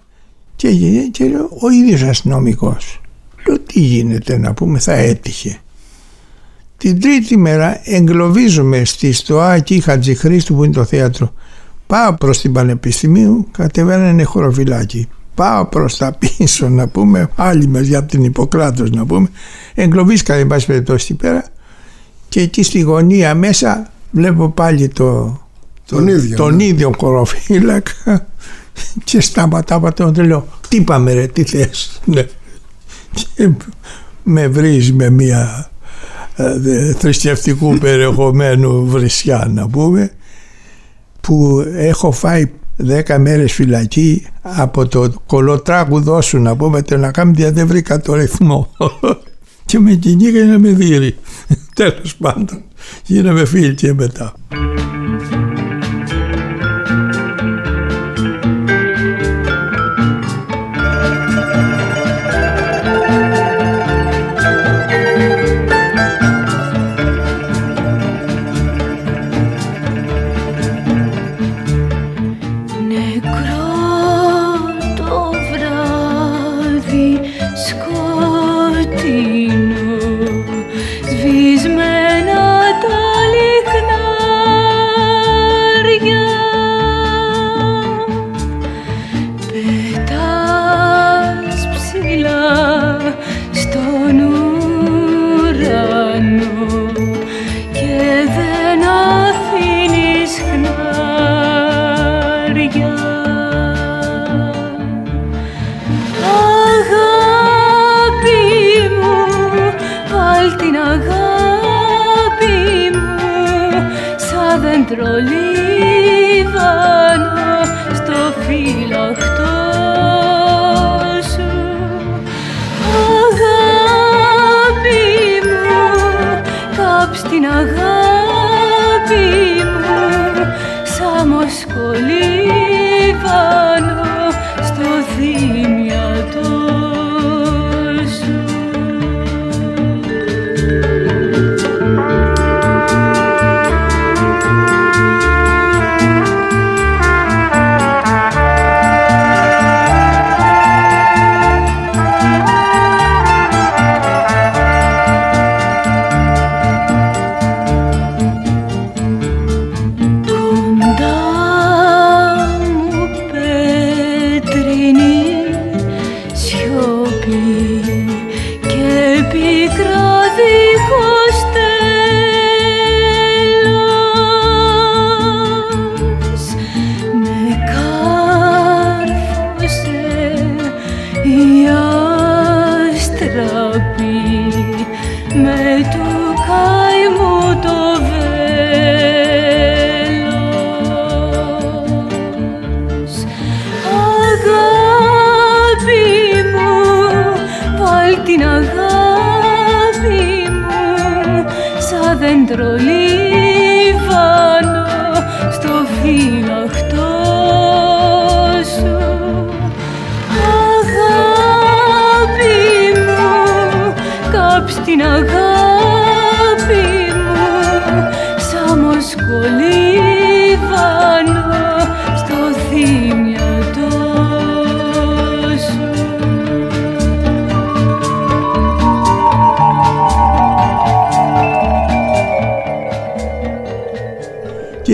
και, 0.56 0.68
γίνει- 0.68 1.10
και 1.10 1.24
λέω 1.24 1.48
ο 1.60 1.70
ίδιος 1.70 2.02
αστυνομικός. 2.02 3.00
Λέω 3.46 3.58
τι 3.58 3.80
γίνεται 3.80 4.38
να 4.38 4.54
πούμε 4.54 4.78
θα 4.78 4.92
έτυχε. 4.92 5.58
Την 6.76 7.00
τρίτη 7.00 7.36
μέρα 7.36 7.80
εγκλωβίζομαι 7.84 8.84
στη 8.84 9.12
Στοάκη 9.12 9.80
Χατζηχρήστου 9.80 10.54
που 10.54 10.64
είναι 10.64 10.72
το 10.72 10.84
θέατρο. 10.84 11.32
Πάω 11.86 12.14
προς 12.14 12.40
την 12.40 12.52
Πανεπιστημίου, 12.52 13.46
κατεβαίνω 13.50 14.04
ένα 14.04 14.24
χωροφυλάκι. 14.24 15.08
Πάω 15.34 15.66
προς 15.66 15.96
τα 15.96 16.12
πίσω 16.18 16.68
να 16.68 16.88
πούμε, 16.88 17.30
άλλη 17.36 17.66
μεριά 17.66 17.98
από 17.98 18.08
την 18.08 18.24
Ιπποκράτος 18.24 18.90
να 18.90 19.06
πούμε. 19.06 19.28
Εγκλωβίστηκα 19.74 20.34
εν 20.34 20.46
πάση 20.46 20.66
περιπτώσει 20.66 21.06
εκεί 21.10 21.22
πέρα 21.22 21.44
και 22.28 22.40
εκεί 22.40 22.62
στη 22.62 22.80
γωνία 22.80 23.34
μέσα 23.34 23.90
βλέπω 24.10 24.48
πάλι 24.48 24.88
το, 24.88 25.40
Τον 25.86 26.08
ίδιο, 26.08 26.36
τον 26.36 26.56
ναι. 26.56 26.64
ίδιο 26.64 26.92
χωροφύλακα 26.98 28.26
και 29.04 29.20
σταματάω 29.20 29.92
τον 29.92 30.12
του 30.12 30.22
λέω 30.22 30.46
τι 30.68 30.80
πάμε 30.80 31.12
ρε 31.12 31.26
τι 31.26 31.44
θες; 31.44 32.00
Ναι. 32.04 32.26
και 33.34 33.50
με 34.22 34.48
βρίζει 34.48 34.92
με 34.92 35.10
μια 35.10 35.70
ε, 36.36 36.58
δε- 36.58 36.92
θρησκευτικού 36.92 37.78
περιεχομένου 37.84 38.86
βρισιά 38.86 39.50
να 39.54 39.68
πούμε 39.68 40.10
που 41.20 41.64
έχω 41.74 42.12
φάει 42.12 42.50
δέκα 42.76 43.18
μέρες 43.18 43.52
φυλακή 43.52 44.26
από 44.42 44.86
το 44.88 45.12
κολοτράγουδό 45.26 46.20
σου 46.20 46.38
να 46.38 46.56
πούμε 46.56 46.82
το 46.82 46.96
να 46.96 47.10
κάνουμε 47.10 47.36
γιατί 47.38 47.54
δεν 47.54 47.66
βρήκα 47.66 48.00
το 48.00 48.14
ρυθμό. 48.14 48.70
Και 49.64 49.78
με 49.78 49.92
κυνήγανε 49.94 50.52
να 50.52 50.58
με 50.58 50.68
δείρει 50.68 51.16
τέλος 51.74 52.16
πάντων 52.16 52.62
γίναμε 53.04 53.44
φίλοι 53.44 53.74
και 53.74 53.92
μετά 53.92 54.32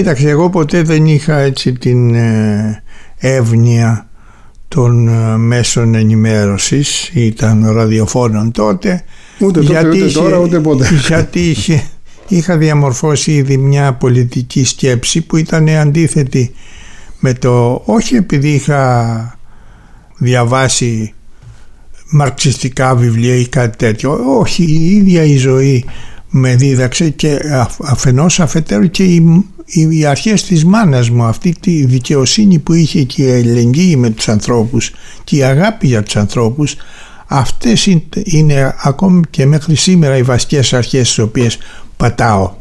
Κοίταξε, 0.02 0.28
εγώ 0.28 0.50
ποτέ 0.50 0.82
δεν 0.82 1.06
είχα 1.06 1.38
έτσι 1.38 1.72
την 1.72 2.14
ε, 2.14 2.82
εύνοια 3.18 4.08
των 4.68 5.08
ε, 5.08 5.36
μέσων 5.36 5.94
ενημέρωσης. 5.94 7.10
Ή 7.12 7.32
των 7.32 7.70
ραδιοφώνων 7.70 8.52
τότε. 8.52 9.04
Ούτε 9.38 9.60
τότε, 9.60 9.88
ούτε 9.88 10.06
τώρα, 10.06 10.38
ούτε 10.38 10.60
ποτέ. 10.60 10.88
γιατί 11.08 11.40
είχε, 11.40 11.82
είχα 12.28 12.56
διαμορφώσει 12.56 13.32
ήδη 13.32 13.56
μια 13.56 13.92
πολιτική 13.92 14.64
σκέψη 14.64 15.20
που 15.20 15.36
ήταν 15.36 15.68
αντίθετη 15.68 16.54
με 17.20 17.32
το 17.32 17.82
όχι 17.84 18.14
επειδή 18.14 18.48
είχα 18.48 19.38
διαβάσει 20.18 21.14
μαρξιστικά 22.10 22.94
βιβλία 22.96 23.34
ή 23.34 23.46
κάτι 23.46 23.76
τέτοιο. 23.76 24.38
Όχι 24.38 24.62
η 24.62 24.96
ίδια 24.96 25.24
η 25.24 25.36
ζωή 25.36 25.84
με 26.34 26.56
δίδαξε 26.56 27.10
και 27.10 27.38
αφ- 27.52 27.80
αφενός 27.84 28.40
αφετέρου 28.40 28.90
και 28.90 29.04
οι, 29.04 29.44
οι, 29.64 29.98
οι 29.98 30.04
αρχές 30.04 30.42
της 30.44 30.64
μάνας 30.64 31.10
μου 31.10 31.22
αυτή 31.22 31.54
τη 31.60 31.84
δικαιοσύνη 31.84 32.58
που 32.58 32.72
είχε 32.72 33.02
και 33.02 33.22
η 33.22 33.30
ελεγγύη 33.30 33.94
με 33.98 34.10
τους 34.10 34.28
ανθρώπους 34.28 34.92
και 35.24 35.36
η 35.36 35.42
αγάπη 35.42 35.86
για 35.86 36.02
τους 36.02 36.16
ανθρώπους 36.16 36.76
αυτές 37.26 37.86
είναι, 37.86 38.02
είναι 38.24 38.74
ακόμη 38.82 39.20
και 39.30 39.46
μέχρι 39.46 39.74
σήμερα 39.74 40.16
οι 40.16 40.22
βασικές 40.22 40.72
αρχές 40.72 41.08
τις 41.08 41.18
οποίες 41.18 41.58
πατάω. 41.96 42.52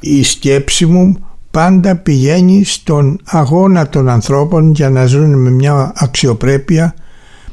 Η 0.00 0.22
σκέψη 0.22 0.86
μου 0.86 1.16
πάντα 1.50 1.96
πηγαίνει 1.96 2.64
στον 2.64 3.20
αγώνα 3.24 3.88
των 3.88 4.08
ανθρώπων 4.08 4.70
για 4.70 4.90
να 4.90 5.06
ζουν 5.06 5.34
με 5.34 5.50
μια 5.50 5.92
αξιοπρέπεια, 5.94 6.94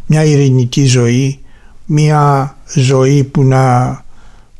μια 0.05 0.23
ειρηνική 0.23 0.85
ζωή, 0.85 1.39
μια 1.85 2.55
ζωή 2.73 3.23
που 3.23 3.43
να 3.43 4.03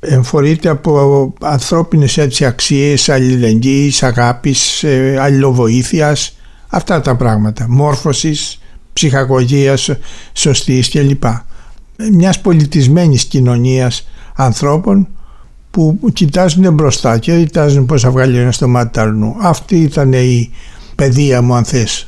εμφορείται 0.08 0.70
από 0.70 1.34
ανθρώπινες 1.42 2.18
έτσι 2.18 2.46
αξίες, 2.46 3.10
αλληλεγγύης, 3.10 4.04
αγάπης, 4.04 4.84
ε, 4.84 5.18
αλληλοβοήθειας, 5.20 6.38
αυτά 6.70 7.02
τα 7.02 7.16
πράγματα, 7.16 7.66
μόρφωσης, 7.70 8.60
ψυχαγωγίας 8.94 9.90
σωστής 10.34 10.90
κλπ. 10.90 11.24
Μιας 12.12 12.42
πολιτισμένης 12.42 13.26
κοινωνίας 13.26 14.08
ανθρώπων 14.36 15.08
που 15.72 16.00
κοιτάζουν 16.14 16.74
μπροστά 16.74 17.18
και 17.18 17.32
δεν 17.32 17.46
κοιτάζουν 17.46 17.86
πώς 17.86 18.02
θα 18.02 18.12
βγάλει 18.12 18.38
ένα 18.38 18.52
στο 18.52 18.68
μάτι 18.68 18.92
του 18.92 19.00
αλλού. 19.00 19.36
Αυτή 19.42 19.76
ήταν 19.76 20.14
η 20.14 20.52
παιδεία 20.96 21.42
μου 21.42 21.56
αν 21.56 21.66
θες. 21.66 22.08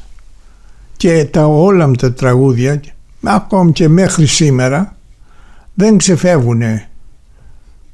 Και 0.97 1.25
τα 1.25 1.45
όλα 1.45 1.87
μου 1.87 1.95
τα 1.95 2.13
τραγούδια, 2.13 2.81
ακόμη 3.23 3.71
και 3.71 3.87
μέχρι 3.87 4.25
σήμερα, 4.25 4.95
δεν 5.73 5.97
ξεφεύγουν 5.97 6.61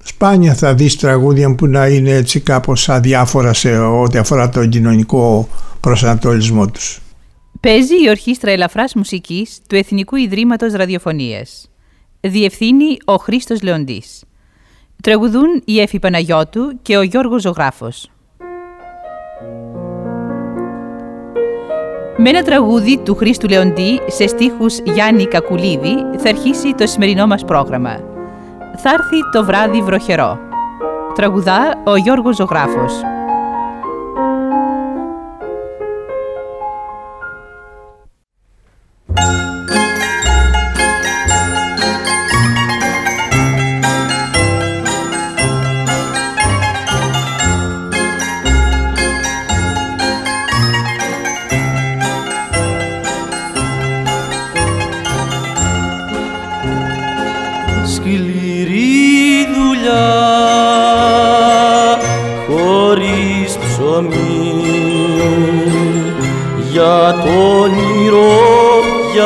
Σπάνια 0.04 0.54
θα 0.54 0.74
δεις 0.74 0.96
τραγούδια 0.96 1.56
που 1.56 1.68
να 1.68 1.88
είναι 1.88 2.10
έτσι 2.10 2.40
κάπως 2.40 2.90
αδιάφορα 2.90 3.54
σε 3.54 3.78
ό,τι 3.78 4.18
αφορά 4.18 4.50
τον 4.50 4.70
κοινωνικό 4.70 5.48
προσανατολισμό 5.80 6.68
τους. 6.68 7.02
Παίζει 7.60 7.94
η 8.04 8.10
Ορχήστρα 8.10 8.52
Ελαφράς 8.52 8.94
Μουσικής 8.94 9.60
του 9.68 9.76
Εθνικού 9.76 10.16
Ιδρύματος 10.16 10.74
Ραδιοφωνίας. 10.74 11.70
Διευθύνει 12.20 12.98
ο 13.06 13.16
Χρήστος 13.16 13.62
Λεοντής. 13.62 14.24
Τραγουδούν 15.04 15.62
η 15.66 15.80
Εφη 15.80 16.00
Παναγιώτου 16.00 16.82
και 16.82 16.98
ο 16.98 17.02
Γιώργος 17.02 17.42
Ζωγράφος. 17.42 18.12
Με 22.18 22.30
ένα 22.30 22.44
τραγούδι 22.44 22.98
του 22.98 23.16
Χρήστου 23.16 23.48
Λεοντή 23.48 24.00
σε 24.08 24.28
στίχους 24.28 24.80
Γιάννη 24.94 25.26
Κακουλίδη 25.26 25.96
θα 26.18 26.30
αρχίσει 26.30 26.74
το 26.74 26.88
σημερινό 26.88 27.28
μας 27.28 27.46
πρόγραμμα. 27.46 28.13
Θα 28.78 28.90
έρθει 28.90 29.30
το 29.32 29.44
βράδυ 29.44 29.82
βροχερό. 29.82 30.40
Τραγουδά 31.16 31.82
ο 31.84 31.96
Γιώργος 31.96 32.36
Ζωγράφος. 32.36 32.94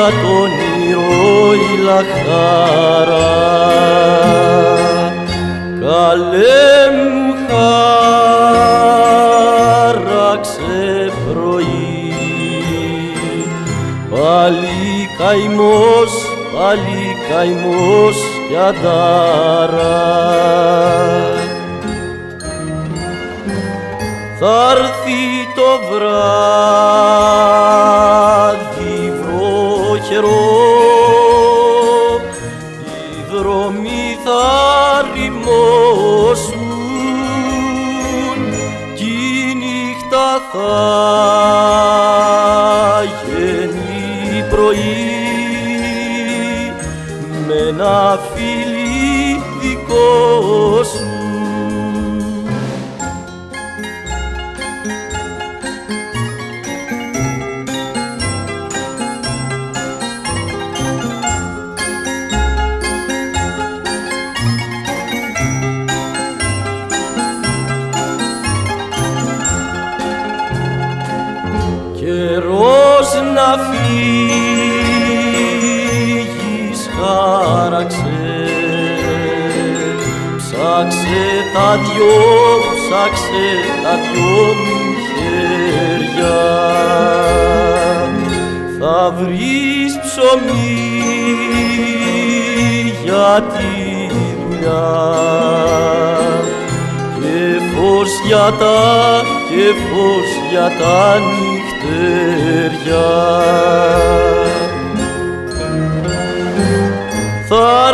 Για 0.08 0.22
το 0.22 0.28
όνειρο 0.28 1.54
η 1.54 1.78
λαχτάρα. 1.84 3.32
Καλέ 5.80 6.72
μου 6.98 7.36
χάραξε 9.98 11.12
πρωί. 11.26 12.14
Πάλι 14.10 15.10
καημός, 15.18 16.14
πάλι 16.54 17.04
καημός 17.30 18.18
κι 18.48 18.56
αντάρα. 18.56 20.00
Θα 24.40 24.56
έρθει 24.72 25.22
το 25.56 25.70
βράδυ 25.92 27.07
τα 81.58 81.78
δυο, 81.78 82.18
ψάξε 82.76 83.48
τα 83.84 83.94
δυο 83.96 84.44
μου 84.58 84.80
χέρια 85.08 86.40
θα 88.80 89.14
βρεις 89.18 89.92
ψωμί 90.04 90.78
για 93.04 93.44
τη 93.54 93.74
δουλειά 94.12 94.96
και 97.20 97.62
φως 97.74 98.12
για 98.26 98.48
τα, 98.60 99.22
και 99.50 99.66
φως 99.88 100.30
για 100.50 100.68
τα 100.80 101.00
νυχτεριά. 101.28 102.68
Θα 107.50 107.87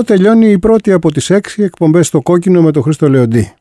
Εδώ 0.00 0.14
τελειώνει 0.14 0.50
η 0.50 0.58
πρώτη 0.58 0.92
από 0.92 1.12
τις 1.12 1.30
έξι 1.30 1.62
εκπομπές 1.62 2.06
στο 2.06 2.20
κόκκινο 2.20 2.62
με 2.62 2.70
τον 2.70 2.82
Χρήστο 2.82 3.08
Λεοντή. 3.08 3.54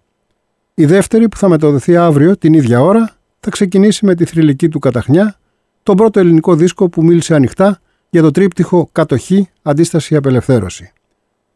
Η 0.74 0.86
δεύτερη 0.86 1.30
που 1.30 1.38
θα 1.38 1.50
μεταδοθεί 1.50 1.98
αύριο 1.98 2.38
την 2.38 2.54
ίδια 2.54 2.82
ώρα 2.82 3.16
θα 3.40 3.50
ξεκινήσει 3.50 4.06
με 4.06 4.16
τη 4.16 4.26
θρηλυκή 4.26 4.70
του 4.70 4.80
Καταχνιά, 4.80 5.40
τον 5.84 5.96
πρώτο 5.96 6.20
ελληνικό 6.20 6.56
δίσκο 6.56 6.90
που 6.90 7.04
μίλησε 7.04 7.36
ανοιχτά 7.36 7.80
για 8.10 8.22
το 8.22 8.32
τρίπτυχο 8.32 8.90
Κατοχή, 8.92 9.50
Αντίσταση, 9.62 10.16
Απελευθέρωση. 10.16 10.92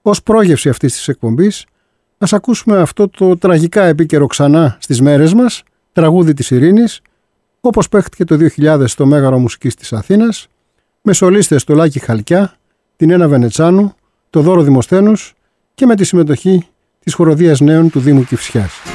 Ως 0.02 0.24
πρόγευση 0.24 0.70
αυτής 0.70 0.94
της 0.94 1.08
εκπομπής, 1.08 1.66
ας 2.18 2.34
ακούσουμε 2.34 2.78
αυτό 2.78 3.10
το 3.10 3.38
τραγικά 3.38 3.84
επίκαιρο 3.84 4.26
ξανά 4.26 4.78
στις 4.80 5.02
μέρες 5.02 5.34
μας, 5.34 5.64
τραγούδι 5.92 6.34
της 6.34 6.52
Ειρήνης, 6.52 7.02
όπως 7.62 7.90
παίχτηκε 7.90 8.24
το 8.24 8.36
2000 8.36 8.88
στο 8.88 9.06
Μέγαρο 9.06 9.40
Μουσικής 9.40 9.76
της 9.76 9.94
Αθήνας, 9.94 10.48
με 11.02 11.14
σολίστες 11.14 11.64
το 11.64 11.74
Λάκη 11.74 12.00
Χαλκιά, 12.00 12.54
την 12.96 13.10
Ένα 13.10 13.28
Βενετσάνου, 13.28 13.96
το 14.34 14.42
Δώρο 14.42 14.62
Δημοσθένους 14.62 15.34
και 15.74 15.86
με 15.86 15.96
τη 15.96 16.04
συμμετοχή 16.04 16.68
της 17.00 17.14
χοροδίας 17.14 17.60
νέων 17.60 17.90
του 17.90 18.00
Δήμου 18.00 18.24
Κυφσιάς. 18.24 18.93